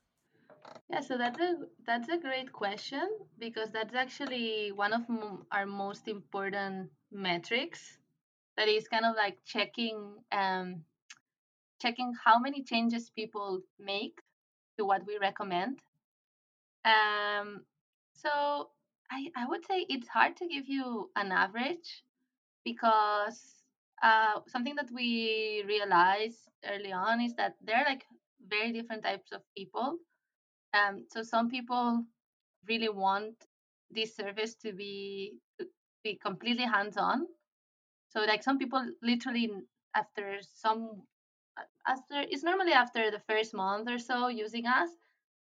[0.90, 5.66] Yeah, so that's a that's a great question because that's actually one of m- our
[5.66, 7.98] most important metrics.
[8.58, 10.84] That is kind of like checking um,
[11.80, 14.20] checking how many changes people make
[14.78, 15.80] to what we recommend
[16.84, 17.64] Um,
[18.14, 18.70] so
[19.10, 22.04] I, I would say it's hard to give you an average
[22.64, 23.64] because
[24.02, 28.04] uh, something that we realized early on is that there are like
[28.48, 29.98] very different types of people.
[30.74, 32.04] Um, so some people
[32.68, 33.34] really want
[33.90, 35.66] this service to be to
[36.04, 37.26] be completely hands-on.
[38.08, 39.50] So like some people literally
[39.94, 41.02] after some
[41.86, 44.90] after it's normally after the first month or so using us,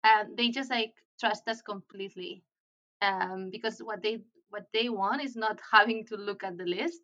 [0.03, 2.43] and they just like trust us completely.
[3.01, 7.01] Um, because what they what they want is not having to look at the list.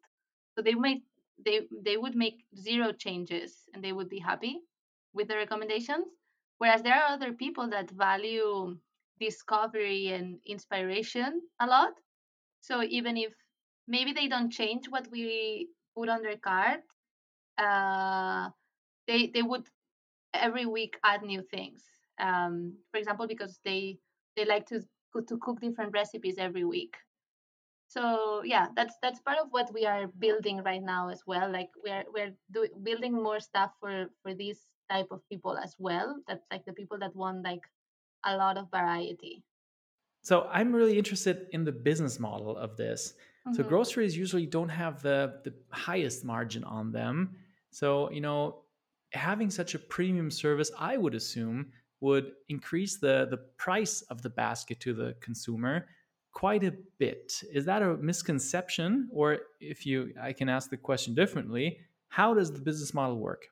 [0.55, 1.03] So they might
[1.43, 4.61] they they would make zero changes and they would be happy
[5.13, 6.07] with the recommendations.
[6.57, 8.77] Whereas there are other people that value
[9.19, 11.93] discovery and inspiration a lot.
[12.61, 13.33] So even if
[13.87, 16.81] maybe they don't change what we put on their cart,
[17.57, 18.49] uh,
[19.07, 19.65] they they would
[20.33, 21.83] every week add new things.
[22.19, 23.97] Um, for example, because they
[24.35, 24.81] they like to
[25.27, 26.95] to cook different recipes every week.
[27.87, 31.51] So yeah, that's that's part of what we are building right now as well.
[31.51, 36.17] Like we're we're do, building more stuff for for these type of people as well.
[36.27, 37.61] That's like the people that want like
[38.25, 39.43] a lot of variety.
[40.23, 43.13] So I'm really interested in the business model of this.
[43.51, 43.69] So Mhm.
[43.69, 47.37] groceries usually don't have the the highest margin on them.
[47.71, 48.65] So, you know,
[49.13, 54.29] having such a premium service, I would assume, would increase the the price of the
[54.29, 55.87] basket to the consumer
[56.31, 57.41] quite a bit.
[57.51, 61.79] Is that a misconception or if you I can ask the question differently,
[62.09, 63.47] how does the business model work?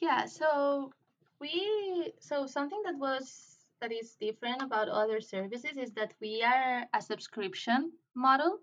[0.00, 0.92] Yeah, so
[1.40, 6.86] we so something that was that is different about other services is that we are
[6.94, 8.58] a subscription model.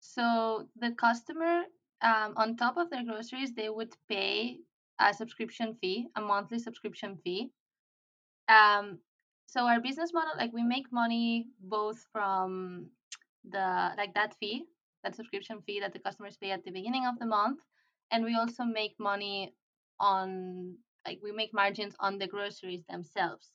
[0.00, 1.62] So the customer,
[2.02, 4.58] um, on top of their groceries, they would pay
[4.98, 7.50] a subscription fee, a monthly subscription fee.
[8.48, 8.98] Um,
[9.46, 12.90] so our business model, like we make money both from
[13.48, 14.64] the like that fee,
[15.04, 17.60] that subscription fee that the customers pay at the beginning of the month,
[18.10, 19.54] and we also make money
[19.98, 23.52] on like we make margins on the groceries themselves.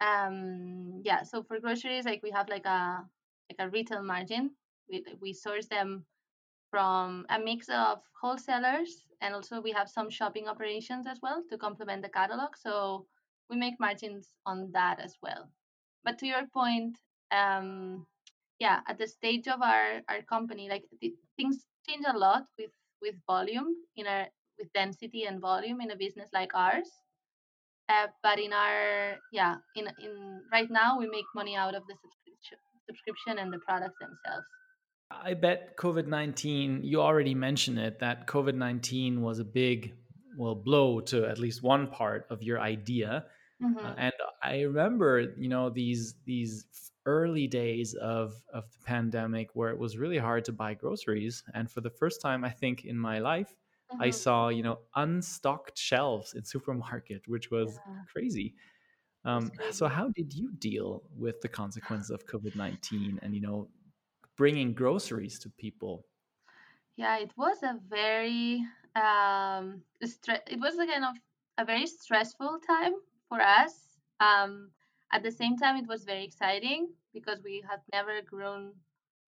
[0.00, 3.04] Um, yeah, so for groceries, like we have like a
[3.48, 4.50] like a retail margin.
[4.88, 6.04] We we source them
[6.70, 11.56] from a mix of wholesalers and also we have some shopping operations as well to
[11.56, 12.56] complement the catalog.
[12.56, 13.06] So
[13.48, 15.48] we make margins on that as well.
[16.04, 16.98] But to your point,
[17.30, 18.06] um,
[18.58, 22.70] yeah, at the stage of our, our company, like the, things change a lot with
[23.00, 24.26] with volume in our
[24.58, 26.88] with density and volume in a business like ours.
[27.88, 31.94] Uh, but in our yeah in in right now we make money out of the
[31.94, 32.23] subscription
[32.88, 34.46] subscription and the products themselves.
[35.10, 39.94] I bet COVID 19, you already mentioned it, that COVID 19 was a big,
[40.34, 43.30] well, blow to at least one part of your idea.
[43.80, 46.66] Uh, hmm and I remember, you know, these these
[47.06, 51.44] early days of of the pandemic where it was really hard to buy groceries.
[51.54, 53.54] And for the first time, I think in my life,
[53.98, 58.56] I hmm saw, you know, unstocked shelves in supermarket, which was Yeah, crazy.
[59.24, 63.70] Um, so how did you deal with the consequences of COVID 19 and, you know,
[64.36, 66.06] bringing groceries to people?
[66.96, 71.16] Yeah, it was a very um it was a kind of
[71.58, 72.94] a very stressful time
[73.28, 73.98] for us.
[74.20, 74.70] Um
[75.12, 78.74] at the same time it was very exciting because we had never grown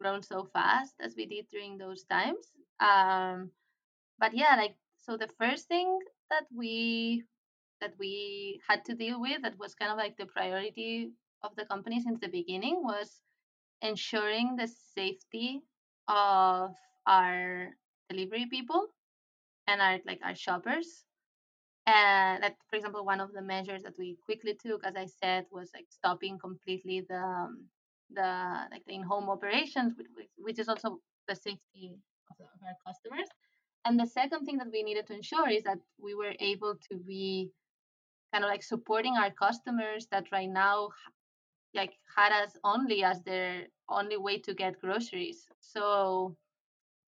[0.01, 2.53] grown so fast as we did during those times.
[2.81, 3.51] Um
[4.19, 5.99] but yeah, like so the first thing
[6.31, 7.25] that we
[7.81, 11.11] that we had to deal with that was kind of like the priority
[11.43, 13.21] of the company since the beginning was
[13.83, 15.63] ensuring the safety
[16.09, 16.75] of
[17.07, 17.69] our
[18.09, 18.87] delivery people
[19.67, 21.05] and our like our shoppers.
[21.87, 25.47] And that for example, one of the measures that we quickly took, as I said,
[25.53, 27.67] was like stopping completely the um,
[28.11, 31.93] the like the in-home operations, which, which is also the safety
[32.31, 33.29] of, the, of our customers.
[33.85, 36.97] And the second thing that we needed to ensure is that we were able to
[36.99, 37.51] be
[38.37, 40.91] kind of like supporting our customers that right now
[41.75, 45.49] like had us only as their only way to get groceries.
[45.61, 46.37] So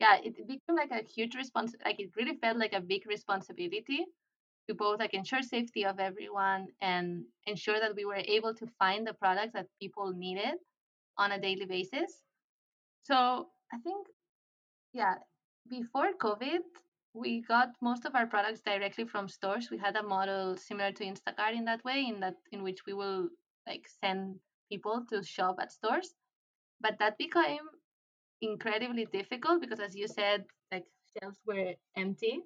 [0.01, 1.75] yeah, it became like a huge response.
[1.85, 4.07] Like it really felt like a big responsibility
[4.69, 9.07] to both like ensure safety of everyone and ensure that we were able to find
[9.07, 10.55] the products that people needed
[11.19, 12.23] on a daily basis.
[13.03, 14.07] So I think
[14.95, 15.14] yeah,
[15.69, 16.61] before COVID,
[17.14, 19.71] we got most of our products directly from stores.
[19.71, 22.92] We had a model similar to Instacart in that way, in that in which we
[22.94, 23.29] will
[23.66, 24.37] like send
[24.71, 26.14] people to shop at stores.
[26.81, 27.66] But that became
[28.40, 30.85] incredibly difficult because as you said, like
[31.18, 32.40] shelves were empty.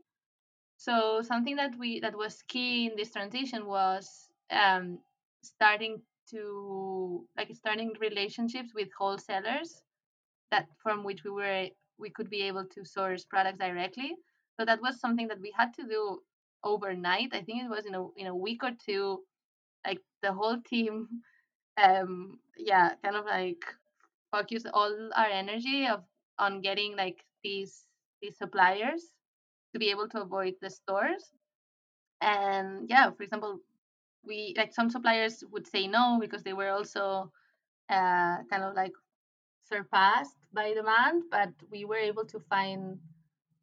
[0.77, 4.98] So something that we that was key in this transition was um,
[5.42, 9.83] starting to like starting relationships with wholesalers
[10.51, 14.16] that from which we were we could be able to source products directly.
[14.59, 16.21] So that was something that we had to do
[16.65, 17.31] overnight.
[17.35, 19.21] I think it was in a in a week or two.
[19.87, 21.09] Like the whole team,
[21.83, 23.62] um, yeah, kind of like
[24.33, 26.05] focus all our energy of
[26.38, 27.87] on getting like these
[28.23, 29.03] these suppliers
[29.73, 31.33] to be able to avoid the stores.
[32.21, 33.61] and yeah, for example,
[34.25, 37.31] we like some suppliers would say no because they were also
[37.91, 38.93] uh, kind of like
[39.65, 42.99] surpassed by demand, but we were able to find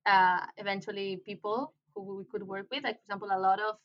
[0.05, 2.83] uh, eventually people who we could work with.
[2.83, 3.75] Like for example, a lot of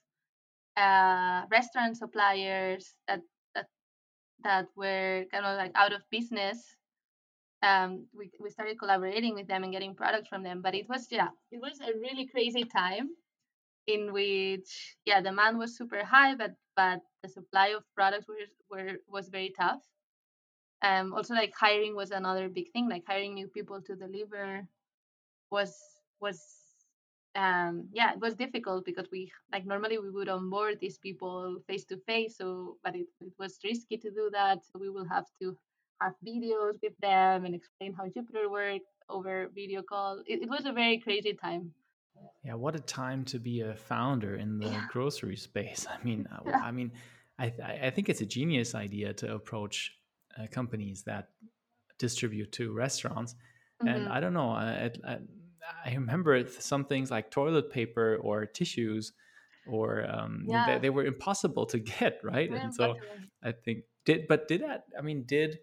[0.76, 3.20] uh, restaurant suppliers that
[3.54, 3.66] that
[4.44, 6.76] that were kind of like out of business.
[7.62, 10.62] Um, we we started collaborating with them and getting products from them.
[10.62, 13.10] But it was yeah, it was a really crazy time
[13.86, 18.98] in which yeah, demand was super high, but but the supply of products were were
[19.08, 19.82] was very tough.
[20.82, 22.88] Um, also like hiring was another big thing.
[22.88, 24.68] Like hiring new people to deliver
[25.50, 25.74] was
[26.26, 26.38] was
[27.36, 29.20] um yeah it was difficult because we
[29.52, 33.58] like normally we would onboard these people face to face so but it, it was
[33.64, 35.56] risky to do that so we will have to
[36.00, 40.64] have videos with them and explain how Jupiter worked over video call it, it was
[40.64, 41.72] a very crazy time
[42.44, 44.86] yeah what a time to be a founder in the yeah.
[44.90, 46.60] grocery space i mean uh, yeah.
[46.62, 46.90] i mean
[47.36, 47.52] I,
[47.86, 49.90] I think it's a genius idea to approach
[50.38, 51.30] uh, companies that
[51.98, 53.88] distribute to restaurants mm-hmm.
[53.88, 55.18] and i don't know I, I,
[55.84, 59.12] I remember some things like toilet paper or tissues,
[59.66, 60.66] or um, yeah.
[60.66, 62.50] they, they, were impossible to get, right?
[62.50, 62.96] and so
[63.42, 64.84] I think did, but did that?
[64.98, 65.58] I mean, did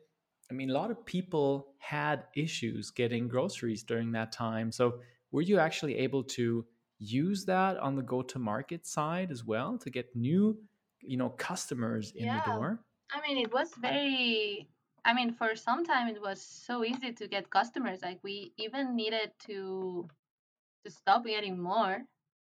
[0.49, 4.71] I mean a lot of people had issues getting groceries during that time?
[4.71, 4.99] So
[5.31, 6.65] were you actually able to
[6.99, 10.57] use that on the go-to-market side as well to get new,
[11.01, 12.41] you know, customers in yeah.
[12.45, 12.79] the door?
[13.11, 14.69] I mean, it was very
[15.05, 18.01] I mean, for some time it was so easy to get customers.
[18.01, 20.07] Like we even needed to
[20.85, 21.99] to stop getting more.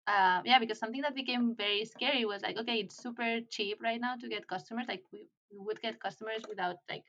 [0.07, 3.99] Uh, yeah, because something that became very scary was like, okay, it's super cheap right
[4.01, 4.85] now to get customers.
[4.87, 7.03] Like we, we would get customers without like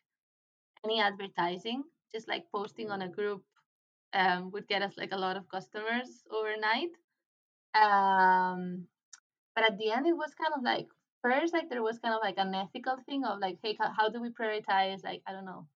[0.84, 1.84] any advertising.
[2.12, 3.42] Just like posting on a group
[4.14, 6.90] um, would get us like a lot of customers overnight.
[7.74, 8.87] Um,
[9.54, 10.88] but at the end, it was kind of like
[11.22, 14.20] first like there was kind of like an ethical thing of like hey how do
[14.20, 15.66] we prioritize like i don't know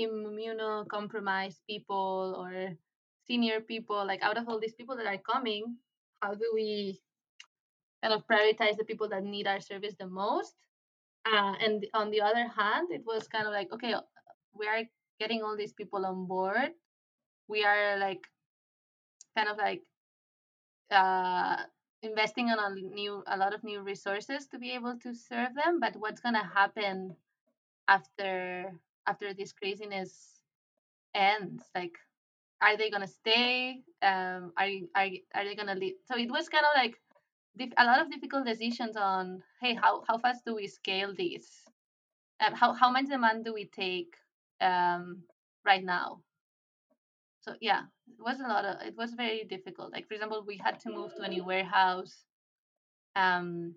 [0.00, 2.76] immunocompromised people or
[3.26, 4.06] senior people?
[4.06, 5.76] Like out of all these people that are coming
[6.20, 7.00] how do we
[8.02, 10.54] kind of prioritize the people that need our service the most?
[11.26, 13.94] Uh, and on the other hand it was kind of like okay
[14.54, 14.82] we are
[15.20, 16.70] getting all these people on board.
[17.48, 18.26] We are like
[19.36, 19.82] kind of like
[20.90, 21.64] uh,
[22.02, 25.80] investing on a new a lot of new resources to be able to serve them
[25.80, 27.16] but what's going to happen
[27.88, 28.72] after
[29.06, 30.42] after this craziness
[31.14, 31.64] ends?
[31.74, 31.98] Like
[32.60, 33.82] are they going to stay?
[34.02, 35.96] Um are are, are they going to leave?
[36.06, 36.98] So it was kind of like
[37.78, 41.64] a lot of difficult decisions on hey how how fast do we scale this?
[42.40, 44.14] Um, how how much demand do we take
[44.60, 45.22] um
[45.64, 46.20] right now
[47.40, 49.92] so yeah it was a lot of it was very difficult.
[49.92, 52.24] Like for example we had to move to a new warehouse
[53.16, 53.74] um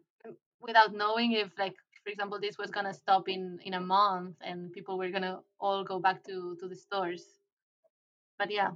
[0.60, 4.36] without knowing if like for example this was going to stop in in a month
[4.42, 7.26] and people were going to all go back to to the stores.
[8.40, 8.72] But yeah.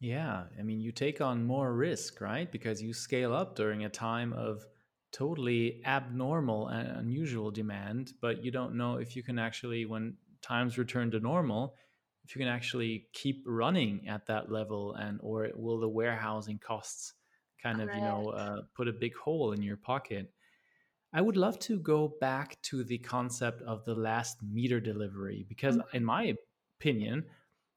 [0.00, 2.50] Yeah i mean you take on more risk right?
[2.50, 4.64] Because you scale up during a time of
[5.12, 10.76] totally abnormal and unusual demand but you don't know if you can actually when times
[10.76, 11.74] return to normal
[12.26, 17.14] if you can actually keep running at that level and or will the warehousing costs
[17.62, 20.32] kind of you know uh, put a big hole in your pocket?
[21.12, 25.76] I would love to go back to the concept of the last meter delivery because
[25.76, 25.96] mm-hmm.
[25.96, 26.34] in my
[26.80, 27.24] opinion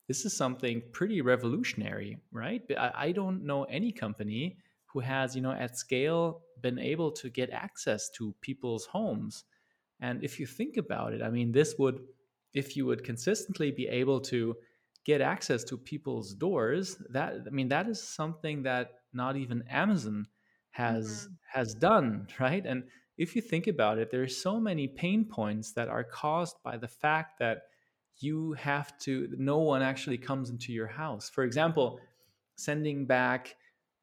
[0.07, 2.63] this is something pretty revolutionary right?
[2.75, 4.57] I, I don't know any company
[4.87, 9.43] who has you know at scale been able to get access to people's homes.
[10.01, 11.99] And if you think about it i mean this would
[12.53, 14.55] if you would consistently be able to
[15.05, 20.27] get access to people's doors that i mean that is something that not even amazon
[20.71, 21.59] has mm-hmm.
[21.59, 22.83] has done right and
[23.17, 26.77] if you think about it there are so many pain points that are caused by
[26.77, 27.63] the fact that
[28.19, 31.99] you have to no one actually comes into your house for example
[32.55, 33.55] sending back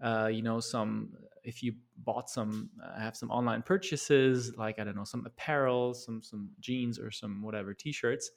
[0.03, 1.11] uh, you know some
[1.47, 5.95] if you bought some uh, have some online purchases like i don't know some apparel
[5.95, 8.33] some some jeans or some whatever t-shirts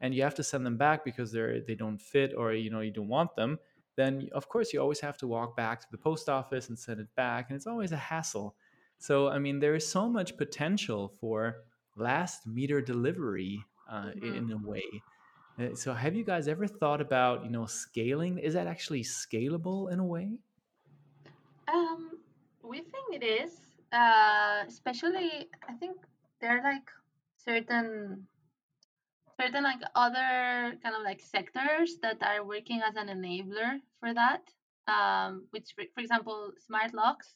[0.00, 2.80] and you have to send them back because they're they don't fit or you know
[2.80, 3.58] you don't want them
[3.96, 7.00] then of course you always have to walk back to the post office and send
[7.00, 8.56] it back and it's always a hassle.
[8.98, 11.56] So i mean there is so much potential for
[11.96, 14.34] last meter delivery uh, mm-hmm.
[14.34, 14.84] in a way.
[15.58, 18.38] Uh, so have you guys ever thought about you know scaling?
[18.38, 20.38] Is that actually scalable in a way?
[21.68, 22.03] Um
[23.14, 23.52] it is
[23.92, 25.96] uh especially i think
[26.40, 26.90] there are like
[27.36, 28.26] certain
[29.40, 34.42] certain like other kind of like sectors that are working as an enabler for that.
[34.86, 37.34] Um which for example smart locks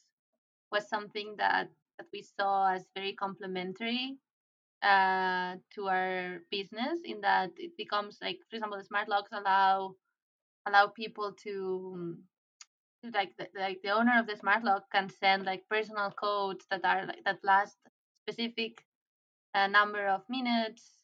[0.71, 4.17] was something that that we saw as very complementary
[4.83, 9.95] uh, to our business in that it becomes like for example the smart locks allow
[10.67, 12.17] allow people to
[13.13, 16.83] like the, like the owner of the smart lock can send like personal codes that
[16.83, 17.77] are like that last
[18.27, 18.83] specific
[19.55, 20.95] uh, number of minutes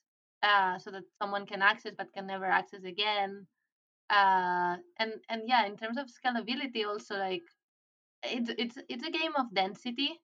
[0.44, 3.48] uh, so that someone can access but can never access again.
[4.10, 7.44] Uh, and and yeah in terms of scalability also like
[8.24, 10.20] it's it's it's a game of density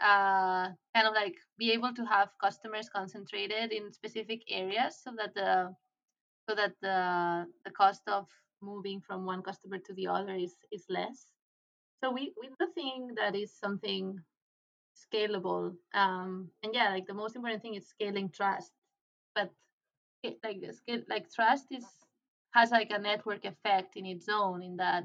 [0.00, 5.34] uh, kind of like be able to have customers concentrated in specific areas so that
[5.34, 5.74] the
[6.48, 8.26] so that the the cost of
[8.66, 11.26] moving from one customer to the other is is less.
[12.02, 14.20] So we we do think that is something
[14.96, 18.72] scalable um and yeah like the most important thing is scaling trust.
[19.34, 19.50] But
[20.22, 20.62] it, like
[21.08, 21.86] like trust is
[22.52, 25.04] has like a network effect in its own in that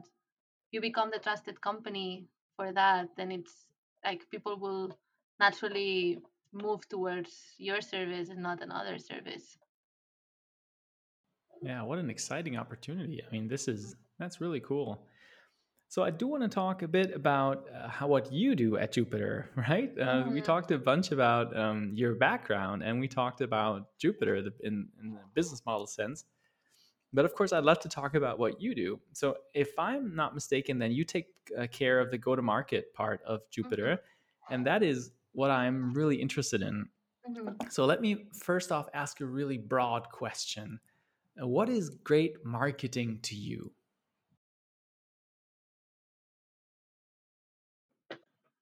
[0.71, 3.67] you become the trusted company for that then it's
[4.05, 4.97] like people will
[5.39, 6.19] naturally
[6.53, 9.57] move towards your service and not another service
[11.61, 15.07] yeah what an exciting opportunity i mean this is that's really cool
[15.91, 18.93] so I do want to talk a bit about uh, how what you do at
[18.93, 19.91] Jupiter, right?
[19.99, 20.33] Uh, mm-hmm.
[20.33, 24.87] We talked a bunch about um, your background, and we talked about Jupiter the, in,
[25.03, 26.23] in the business model sense.
[27.11, 29.01] But of course, I'd love to talk about what you do.
[29.11, 31.25] So, if I'm not mistaken, then you take
[31.59, 33.95] uh, care of the go to market part of Jupiter.
[33.95, 34.53] Mm-hmm.
[34.53, 36.87] And that is what I'm really interested in.
[37.29, 37.67] Mm-hmm.
[37.69, 40.79] So, let me first off ask a really broad question
[41.35, 43.73] What is great marketing to you?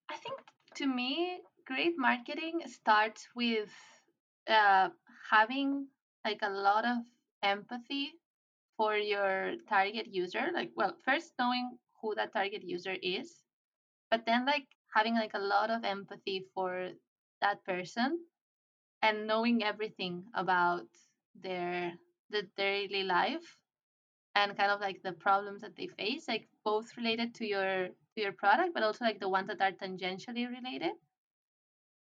[0.10, 0.40] I think
[0.76, 3.70] to me, great marketing starts with
[4.48, 4.90] uh,
[5.30, 5.88] having
[6.26, 6.98] like a lot of
[7.44, 8.14] empathy
[8.78, 13.44] for your target user like well first knowing who that target user is
[14.12, 16.90] but then like having like a lot of empathy for
[17.42, 18.20] that person
[19.02, 20.88] and knowing everything about
[21.36, 21.94] their
[22.30, 23.58] the daily life
[24.36, 28.22] and kind of like the problems that they face like both related to your to
[28.22, 30.94] your product but also like the ones that are tangentially related.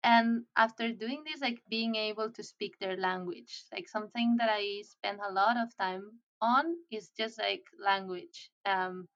[0.04, 4.82] And after doing this like being able to speak their language like something that i
[4.82, 9.08] spend a lot of time on is just like language um,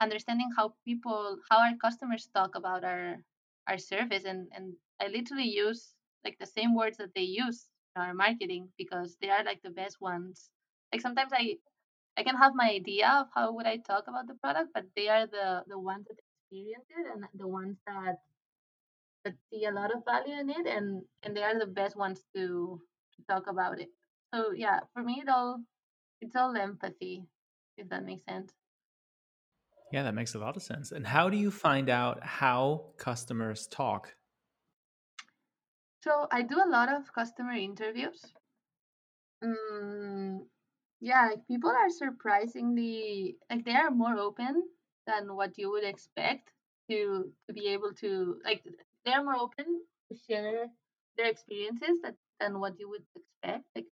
[0.00, 3.16] understanding how people how our customers talk about our
[3.68, 7.68] our service and and i literally use like the same words that they use
[7.98, 10.50] our marketing because they are like the best ones
[10.92, 11.56] like sometimes i
[12.16, 15.08] i can have my idea of how would i talk about the product but they
[15.08, 18.16] are the the ones that experience it and the ones that
[19.24, 22.24] that see a lot of value in it and and they are the best ones
[22.34, 22.80] to
[23.14, 23.90] to talk about it
[24.34, 25.60] so yeah for me it all
[26.20, 27.24] it's all empathy,
[27.76, 28.52] if that makes sense.
[29.92, 30.92] Yeah, that makes a lot of sense.
[30.92, 34.14] And how do you find out how customers talk?
[36.08, 38.32] So I do a lot of customer interviews.
[39.44, 40.46] Mm,
[41.00, 44.62] yeah, like people are surprisingly like they are more open
[45.06, 46.50] than what you would expect
[46.88, 48.64] to to be able to like
[49.04, 50.68] they're more open to share
[51.18, 53.64] their experiences that, than what you would expect.
[53.76, 53.86] Like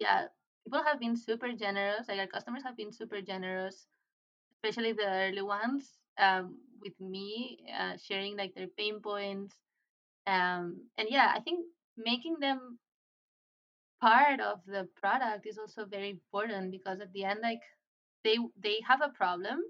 [0.00, 0.28] yeah,
[0.64, 2.08] people have been super generous.
[2.08, 3.86] Like our customers have been super generous,
[4.56, 5.98] especially the early ones.
[6.18, 9.54] Um, with me uh, sharing like their pain points,
[10.30, 11.66] um, and yeah, I think
[11.98, 12.78] making them
[14.00, 17.62] part of the product is also very important because at the end, like
[18.24, 19.60] they they have a problem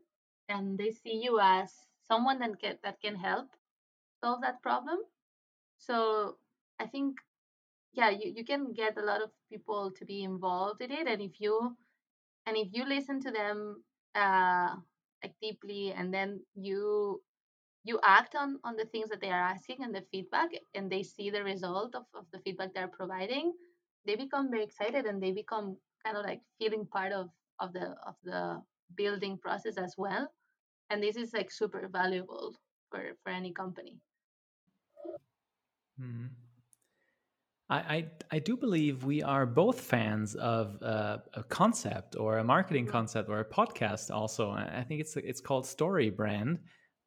[0.48, 1.72] and they see you as
[2.08, 3.48] someone that can that can help
[4.22, 4.98] solve that problem.
[5.78, 6.38] So
[6.78, 7.18] I think
[7.92, 11.22] yeah you, you can get a lot of people to be involved in it and
[11.22, 11.76] if you
[12.46, 13.84] and if you listen to them
[14.14, 14.76] uh
[15.22, 17.22] like deeply and then you
[17.84, 21.02] you act on on the things that they are asking and the feedback and they
[21.02, 23.52] see the result of, of the feedback they're providing
[24.06, 27.28] they become very excited and they become kind of like feeling part of
[27.58, 28.60] of the of the
[28.96, 30.30] building process as well
[30.90, 32.54] and this is like super valuable
[32.90, 33.98] for for any company
[36.00, 36.26] mm-hmm.
[37.70, 42.44] I, I, I do believe we are both fans of uh, a concept or a
[42.44, 44.10] marketing concept or a podcast.
[44.10, 46.58] Also, I think it's it's called Story Brand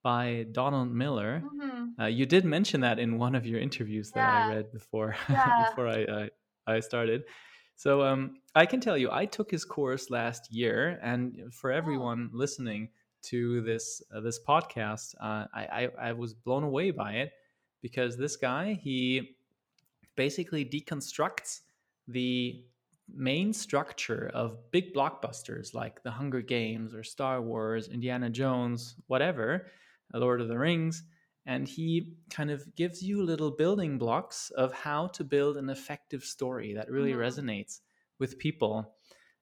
[0.04, 1.42] by Donald Miller.
[1.46, 2.02] Mm-hmm.
[2.02, 4.46] Uh, you did mention that in one of your interviews that yeah.
[4.46, 5.70] I read before yeah.
[5.70, 6.30] before I,
[6.68, 7.24] I, I started.
[7.76, 11.78] So um, I can tell you, I took his course last year, and for oh.
[11.78, 12.38] everyone oh.
[12.38, 12.90] listening
[13.24, 17.32] to this uh, this podcast, uh, I, I I was blown away by it
[17.82, 19.36] because this guy he
[20.16, 21.62] basically deconstructs
[22.08, 22.64] the
[23.14, 29.68] main structure of big blockbusters like The Hunger Games or Star Wars, Indiana Jones, whatever,
[30.20, 31.04] Lord of the Rings,
[31.46, 36.24] and he kind of gives you little building blocks of how to build an effective
[36.24, 37.14] story that really Mhm.
[37.14, 37.82] resonates
[38.20, 38.98] with people.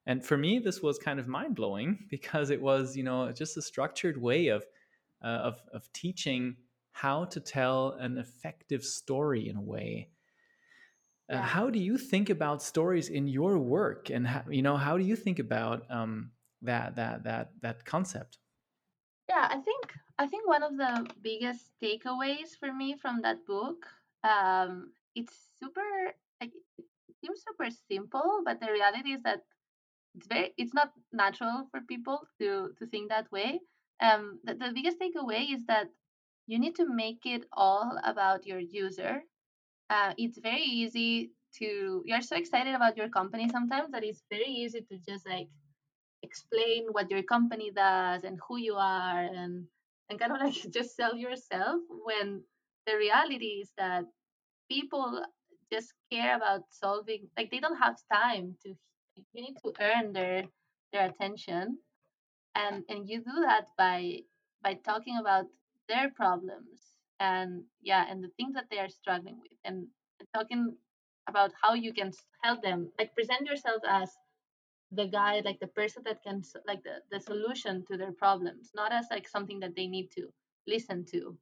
[0.06, 3.58] And for me, this was kind of mind blowing because it was, you know, just
[3.58, 4.66] a structured way of,
[5.24, 6.58] uh, of, of teaching
[6.92, 10.12] how to tell an effective story in a way.
[11.30, 11.46] Uh, Yeah.
[11.46, 15.04] how do you think about stories in your work, and how, you know, how do
[15.06, 18.40] you think about um, that that that that concept?
[19.30, 23.88] Yeah, I think I think one of the biggest takeaways for me from that book,
[24.24, 26.52] um, it's super it
[27.20, 29.42] seems super simple, but the reality is that
[30.14, 33.62] it's very it's not natural for people to to think that way.
[34.00, 35.90] Um, the, the biggest takeaway is that
[36.46, 39.24] you need to make it all about your user.
[39.90, 44.54] Uh, it's very easy to you're so excited about your company sometimes that it's very
[44.54, 45.50] easy to just like
[46.22, 49.66] explain what your company does and who you are and
[50.12, 52.44] and kind of like just sell yourself when
[52.88, 54.06] the reality is that
[54.70, 55.24] people
[55.72, 58.76] just care about solving like they don't have time to
[59.16, 60.44] you need to earn their
[60.94, 61.78] their attention.
[62.56, 64.20] And and you do that by
[64.64, 65.46] by talking about
[65.90, 66.82] their problems
[67.20, 69.88] and yeah and the things that they are struggling with and,
[70.36, 70.78] talking
[71.28, 72.12] about how you can
[72.44, 74.12] help them like present yourself as
[74.92, 78.92] the guy like the person that can like the, the solution to their problems not
[78.92, 80.28] as like something that they need to
[80.68, 81.38] listen to.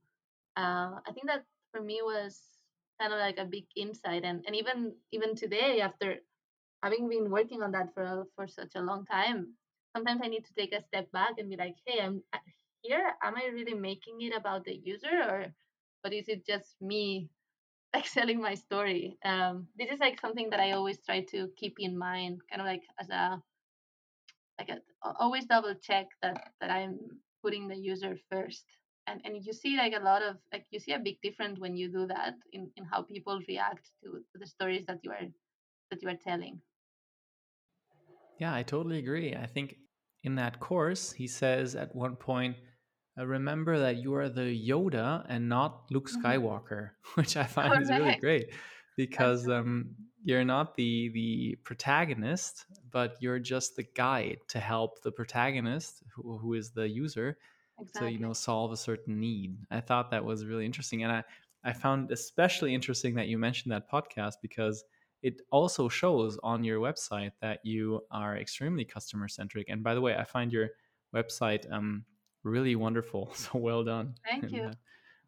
[0.58, 2.42] Uh, i think that for me was
[3.00, 6.18] kind of like a big insight and, and even even today after
[6.84, 9.54] having been working on that for for such a long time
[9.96, 12.22] sometimes i need to take a step back and be like hey i'm
[12.82, 15.46] here am i really making it about the user or
[16.04, 17.30] but is it just me
[17.96, 19.18] like selling my story.
[19.24, 22.68] Um this is like something that i always try to keep in mind kind of
[22.68, 23.42] like as a
[24.60, 24.80] like a,
[25.20, 27.00] always double check that that i'm
[27.42, 28.66] putting the user first.
[29.08, 31.76] And and you see like a lot of like you see a big difference when
[31.76, 35.28] you do that in in how people react to, to the stories that you are
[35.90, 36.62] that you are telling.
[38.40, 39.36] Yeah, I totally agree.
[39.36, 39.78] I think
[40.24, 42.56] in that course, he says at one point,
[43.20, 46.22] uh, remember that you are the Yoda and not Luke Mhm.
[46.24, 48.54] Skywalker, which I find is really great
[48.96, 55.12] because um, you're not the the protagonist, but you're just the guide to help the
[55.12, 57.38] protagonist, who, who is the user,
[57.96, 59.58] to you know solve a certain need.
[59.72, 61.24] I thought that was really interesting, and I
[61.64, 64.84] I found especially interesting that you mentioned that podcast because
[65.22, 69.68] it also shows on your website that you are extremely customer centric.
[69.70, 70.70] And by the way, I find your
[71.14, 72.06] website um,
[72.44, 73.34] really wonderful.
[73.36, 74.70] So well done thank you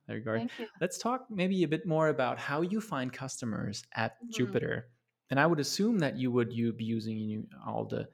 [0.07, 0.43] that, regard.
[0.43, 4.32] thank you Let's talk maybe a bit more about how you find customers at Mhm.
[4.32, 4.89] Jupiter.
[5.30, 8.09] And I would assume that you would you be using all the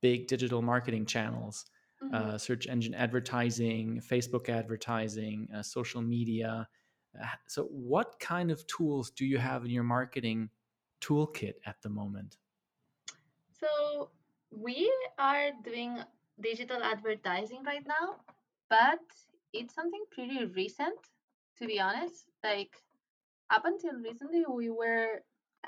[0.00, 1.66] big digital marketing channels,
[2.00, 2.12] Mhm.
[2.12, 6.68] uh, search engine advertising, Facebook advertising, uh, social media.
[7.20, 10.50] Uh, so, what kind of tools do you have in your marketing
[11.00, 12.38] toolkit at the moment?
[13.60, 14.10] So
[14.50, 16.02] we are doing
[16.40, 18.20] digital advertising right now,
[18.72, 19.04] but
[19.52, 20.96] it's something pretty recent,
[21.58, 22.24] to be honest.
[22.42, 22.72] Like
[23.52, 25.20] up until recently, we were,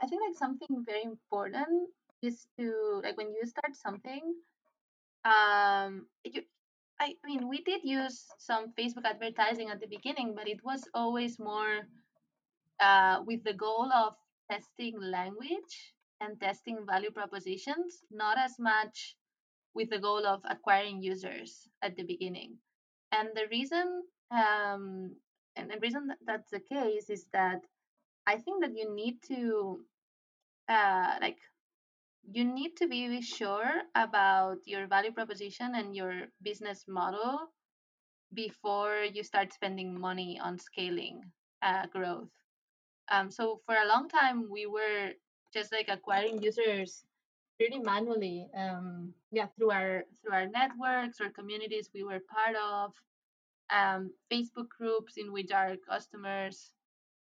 [0.03, 1.91] I think, like something very important
[2.23, 4.25] is to like when you start something,
[5.27, 6.43] um, you,
[6.99, 11.39] I mean, we did use some Facebook advertising at the beginning, but it was always
[11.39, 11.85] more
[12.81, 14.15] uh, with the goal of
[14.51, 15.93] testing language
[16.23, 19.17] and testing value propositions, not as much
[19.75, 22.57] with the goal of acquiring users at the beginning.
[23.15, 24.03] And the reason,
[24.33, 25.15] um,
[25.57, 27.61] and the reason that that's the case is that
[28.27, 29.81] I think that you need to,
[30.69, 31.39] uh, like,
[32.33, 37.53] you need to be sure about your value proposition and your business model
[38.33, 41.23] before you start spending money on scaling
[41.63, 42.31] uh, growth.
[43.11, 45.13] Um, so for a long time, we were
[45.53, 47.05] just like acquiring users
[47.59, 48.49] pretty manually.
[48.57, 52.93] Um, yeah, through our through our networks or communities we were part of,
[53.71, 56.73] um, Facebook groups in which our customers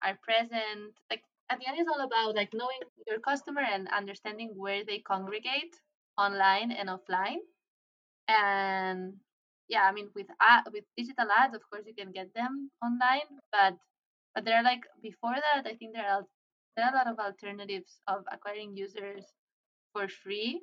[0.04, 0.94] are present.
[1.10, 5.00] Like at the end, it's all about like knowing your customer and understanding where they
[5.00, 5.76] congregate
[6.18, 7.44] online and offline.
[8.28, 9.16] And
[9.68, 13.30] yeah, I mean with ad, with digital ads, of course you can get them online,
[13.52, 13.76] but
[14.36, 16.24] but there are like before that, I think there are
[16.76, 19.26] there are a lot of alternatives of acquiring users
[19.94, 20.62] for free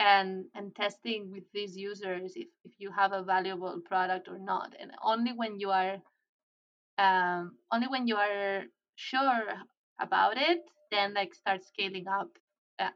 [0.00, 4.74] and and testing with these users if, if you have a valuable product or not
[4.80, 5.96] and only when you are
[6.98, 8.64] um, only when you are
[8.96, 9.44] sure
[10.00, 12.28] about it then like start scaling up
[12.78, 12.90] uh,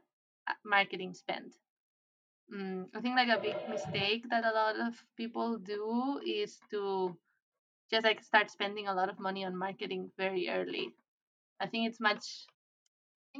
[0.47, 1.53] uh, marketing spend
[2.53, 7.15] mm, i think like a big mistake that a lot of people do is to
[7.91, 10.93] just like start spending a lot of money on marketing very early.
[11.59, 12.45] I think it's much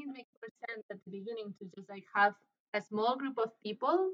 [0.01, 2.33] it makes more sense at the beginning to just like have
[2.73, 4.11] a small group of people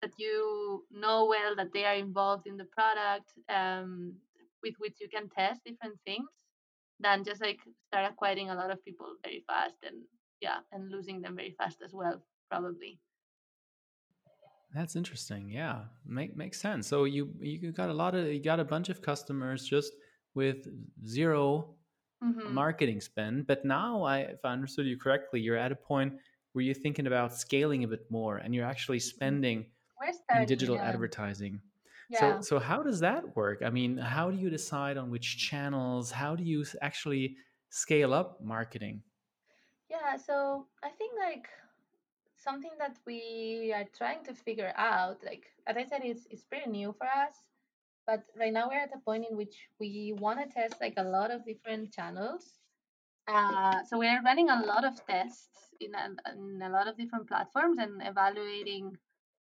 [0.00, 4.12] that you know well that they are involved in the product um,
[4.62, 6.28] with which you can test different things
[7.00, 7.58] than just like
[7.88, 9.96] start acquiring a lot of people very fast and
[10.40, 12.98] yeah and losing them very fast as well probably.
[14.74, 16.86] That's interesting yeah make makes sense.
[16.86, 19.92] So you you got a lot of you got a bunch of customers just
[20.34, 20.66] with
[21.06, 21.74] 0
[22.22, 22.54] mm-hmm.
[22.54, 26.12] marketing spend but now i if i understood you correctly you're at a point
[26.52, 29.16] where you're thinking about scaling a bit more and you're actually mm-hmm.
[29.16, 29.66] spending
[30.36, 30.88] in digital yeah.
[30.88, 31.60] advertising
[32.12, 32.40] yeah.
[32.42, 33.62] So, so how does that work?
[33.64, 36.10] I mean, how do you decide on which channels?
[36.10, 37.36] How do you actually
[37.70, 39.02] scale up marketing?
[39.88, 41.48] Yeah, so I think like
[42.36, 46.70] something that we are trying to figure out, like as I said, it's it's pretty
[46.70, 47.34] new for us.
[48.06, 51.04] But right now we're at a point in which we want to test like a
[51.04, 52.58] lot of different channels.
[53.28, 55.48] Uh, so we're running a lot of tests
[55.80, 58.96] in a, in a lot of different platforms and evaluating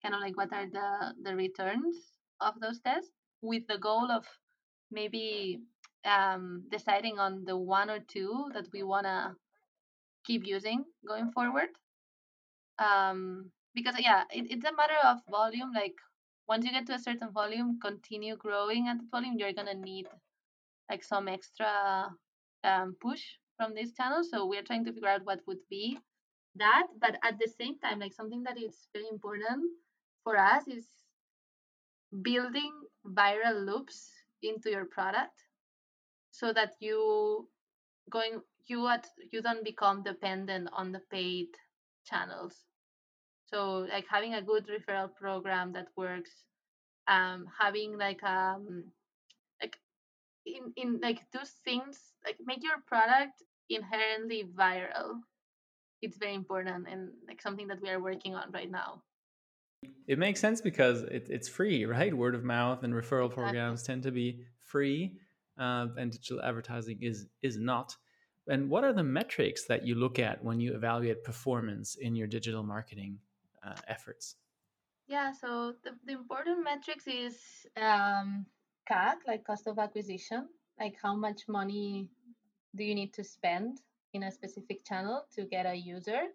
[0.03, 1.97] kind of like what are the the returns
[2.41, 3.11] of those tests
[3.43, 4.25] with the goal of
[4.91, 5.61] maybe
[6.05, 9.35] um, deciding on the one or two that we want to
[10.25, 11.69] keep using going forward.
[12.79, 15.73] Um, because yeah, it, it's a matter of volume.
[15.75, 15.97] Like
[16.49, 20.07] once you get to a certain volume, continue growing at the volume, you're gonna need
[20.91, 22.09] like some extra
[22.65, 23.23] um, push
[23.57, 24.23] from this channel.
[24.23, 25.99] So we're trying to figure out what would be
[26.57, 26.87] that.
[27.01, 29.65] But at the same time, like something that is very important
[30.23, 30.87] for us is
[32.23, 32.73] building
[33.05, 34.11] viral loops
[34.43, 35.43] into your product
[36.31, 37.49] so that you
[38.11, 41.49] going you at you don't become dependent on the paid
[42.05, 42.55] channels
[43.47, 46.31] so like having a good referral program that works
[47.09, 48.85] um having like um
[49.61, 49.77] like
[50.45, 55.21] in in like those things like make your product inherently viral
[56.03, 59.03] it's very important and like something that we are working on right now
[60.07, 62.17] it makes sense because it, it's free, right?
[62.17, 65.19] Word of mouth and referral programs tend to be free,
[65.59, 67.97] uh, and digital advertising is is not.
[68.49, 72.29] And what are the metrics that you look at when you evaluate performance in your
[72.29, 73.19] digital marketing
[73.67, 74.37] uh, efforts?
[75.09, 77.37] Yeah, so the, the important metrics is
[77.77, 78.47] um,
[78.91, 80.49] CAC, like cost of acquisition,
[80.81, 82.09] like how much money
[82.75, 83.81] do you need to spend
[84.14, 86.33] in a specific channel to get a user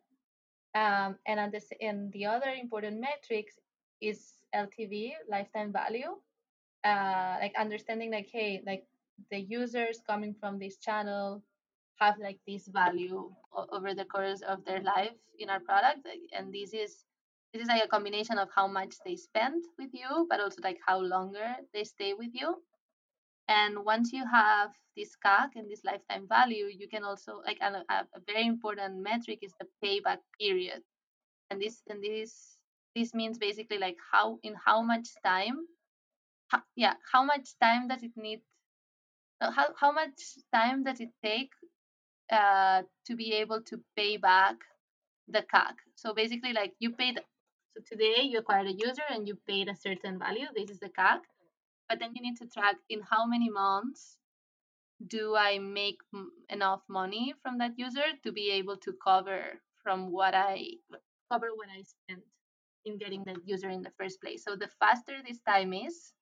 [0.73, 3.59] um, and on this, and the other important metrics
[3.99, 6.15] is LTV, lifetime value.
[6.83, 8.85] Uh, like understanding, like, hey, like
[9.29, 11.43] the users coming from this channel
[11.99, 13.29] have like this value
[13.71, 17.03] over the course of their life in our product, and this is
[17.53, 20.79] this is like a combination of how much they spend with you, but also like
[20.85, 22.55] how longer they stay with you.
[23.47, 27.83] And once you have this CAC and this lifetime value, you can also like a,
[27.89, 30.81] a very important metric is the payback period.
[31.49, 32.57] And this and this
[32.95, 35.65] this means basically like how in how much time
[36.47, 38.41] how, yeah how much time does it need
[39.41, 40.21] how, how much
[40.53, 41.51] time does it take
[42.31, 44.55] uh, to be able to pay back
[45.27, 45.73] the CAC?
[45.95, 47.19] So basically, like you paid.
[47.73, 50.47] So today you acquired a user and you paid a certain value.
[50.55, 51.19] This is the CAC
[51.91, 54.17] but then you need to track in how many months
[55.07, 55.97] do I make
[56.47, 60.67] enough money from that user to be able to cover from what I
[61.29, 62.23] cover what I spent
[62.85, 64.41] in getting that user in the first place.
[64.45, 66.13] So the faster this time is,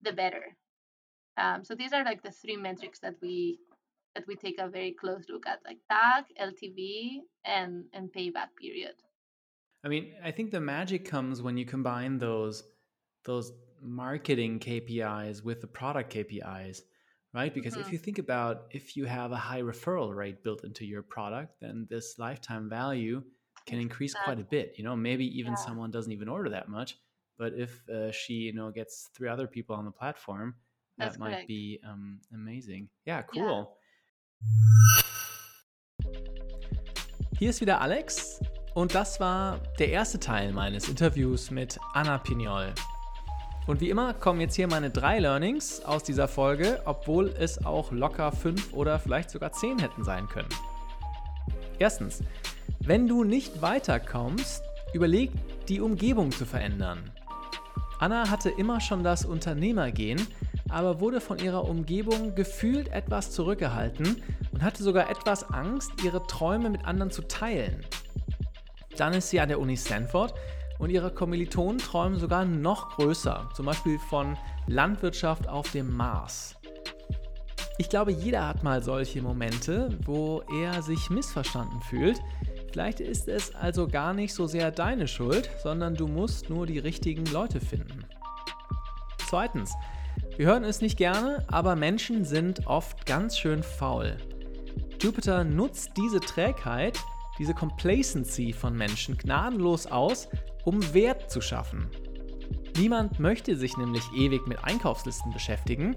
[0.00, 0.56] the better.
[1.36, 3.58] Um, so these are like the three metrics that we
[4.14, 8.94] that we take a very close look at, like CAC, LTV, and and payback period.
[9.84, 12.64] I mean, I think the magic comes when you combine those
[13.24, 16.82] those marketing KPIs with the product KPIs,
[17.32, 17.54] right?
[17.54, 17.82] Because mm-hmm.
[17.82, 21.54] if you think about if you have a high referral rate built into your product,
[21.60, 23.22] then this lifetime value
[23.66, 24.74] can increase quite a bit.
[24.76, 25.58] You know, maybe even yeah.
[25.58, 26.96] someone doesn't even order that much,
[27.38, 30.56] but if uh, she, you know, gets three other people on the platform,
[30.96, 31.48] that might correct.
[31.48, 32.88] be um, amazing.
[33.06, 33.76] Yeah, cool.
[34.42, 35.02] Yeah.
[37.38, 38.40] Hier ist wieder Alex
[38.78, 42.72] und das war der erste Teil meines Interviews mit Anna Pignol.
[43.66, 47.90] Und wie immer kommen jetzt hier meine drei Learnings aus dieser Folge, obwohl es auch
[47.90, 50.48] locker fünf oder vielleicht sogar zehn hätten sein können.
[51.80, 52.22] Erstens,
[52.78, 54.62] wenn du nicht weiterkommst,
[54.92, 55.32] überleg
[55.66, 57.10] die Umgebung zu verändern.
[57.98, 60.24] Anna hatte immer schon das Unternehmergehen,
[60.68, 64.22] aber wurde von ihrer Umgebung gefühlt etwas zurückgehalten
[64.52, 67.84] und hatte sogar etwas Angst, ihre Träume mit anderen zu teilen.
[68.98, 70.34] Dann ist sie an der Uni Stanford
[70.78, 74.36] und ihre Kommilitonen träumen sogar noch größer, zum Beispiel von
[74.66, 76.56] Landwirtschaft auf dem Mars.
[77.78, 82.20] Ich glaube, jeder hat mal solche Momente, wo er sich missverstanden fühlt.
[82.72, 86.80] Vielleicht ist es also gar nicht so sehr deine Schuld, sondern du musst nur die
[86.80, 88.04] richtigen Leute finden.
[89.28, 89.74] Zweitens,
[90.36, 94.16] wir hören es nicht gerne, aber Menschen sind oft ganz schön faul.
[95.00, 96.98] Jupiter nutzt diese Trägheit,
[97.38, 100.28] diese Complacency von Menschen gnadenlos aus,
[100.64, 101.88] um Wert zu schaffen.
[102.76, 105.96] Niemand möchte sich nämlich ewig mit Einkaufslisten beschäftigen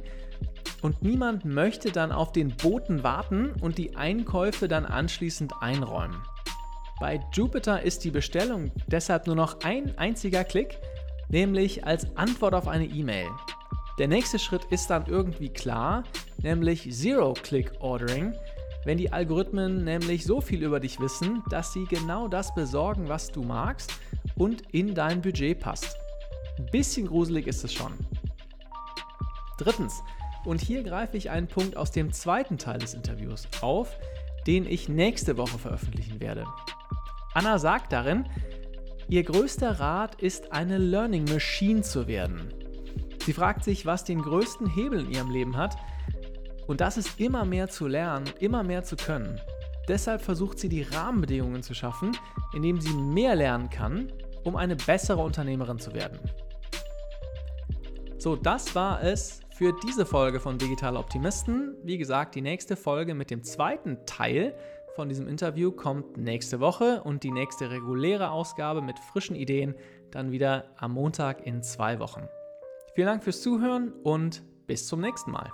[0.82, 6.18] und niemand möchte dann auf den Boten warten und die Einkäufe dann anschließend einräumen.
[7.00, 10.78] Bei Jupiter ist die Bestellung deshalb nur noch ein einziger Klick,
[11.30, 13.28] nämlich als Antwort auf eine E-Mail.
[14.00, 16.04] Der nächste Schritt ist dann irgendwie klar,
[16.42, 18.34] nämlich Zero-Click-Ordering,
[18.86, 23.32] wenn die Algorithmen nämlich so viel über dich wissen, dass sie genau das besorgen, was
[23.32, 23.94] du magst
[24.36, 25.96] und in dein Budget passt.
[26.58, 27.94] Ein bisschen gruselig ist es schon.
[29.58, 30.02] Drittens,
[30.46, 33.96] und hier greife ich einen Punkt aus dem zweiten Teil des Interviews auf,
[34.48, 36.46] den ich nächste Woche veröffentlichen werde.
[37.34, 38.26] Anna sagt darin,
[39.08, 42.54] ihr größter Rat ist, eine Learning Machine zu werden.
[43.26, 45.78] Sie fragt sich, was den größten Hebel in ihrem Leben hat.
[46.72, 49.42] Und das ist immer mehr zu lernen, immer mehr zu können.
[49.90, 52.16] Deshalb versucht sie die Rahmenbedingungen zu schaffen,
[52.54, 54.10] indem sie mehr lernen kann,
[54.46, 56.18] um eine bessere Unternehmerin zu werden.
[58.18, 61.76] So, das war es für diese Folge von Digitale Optimisten.
[61.84, 64.56] Wie gesagt, die nächste Folge mit dem zweiten Teil
[64.96, 69.76] von diesem Interview kommt nächste Woche und die nächste reguläre Ausgabe mit frischen Ideen
[70.10, 72.30] dann wieder am Montag in zwei Wochen.
[72.96, 75.52] Vielen Dank fürs Zuhören und bis zum nächsten Mal.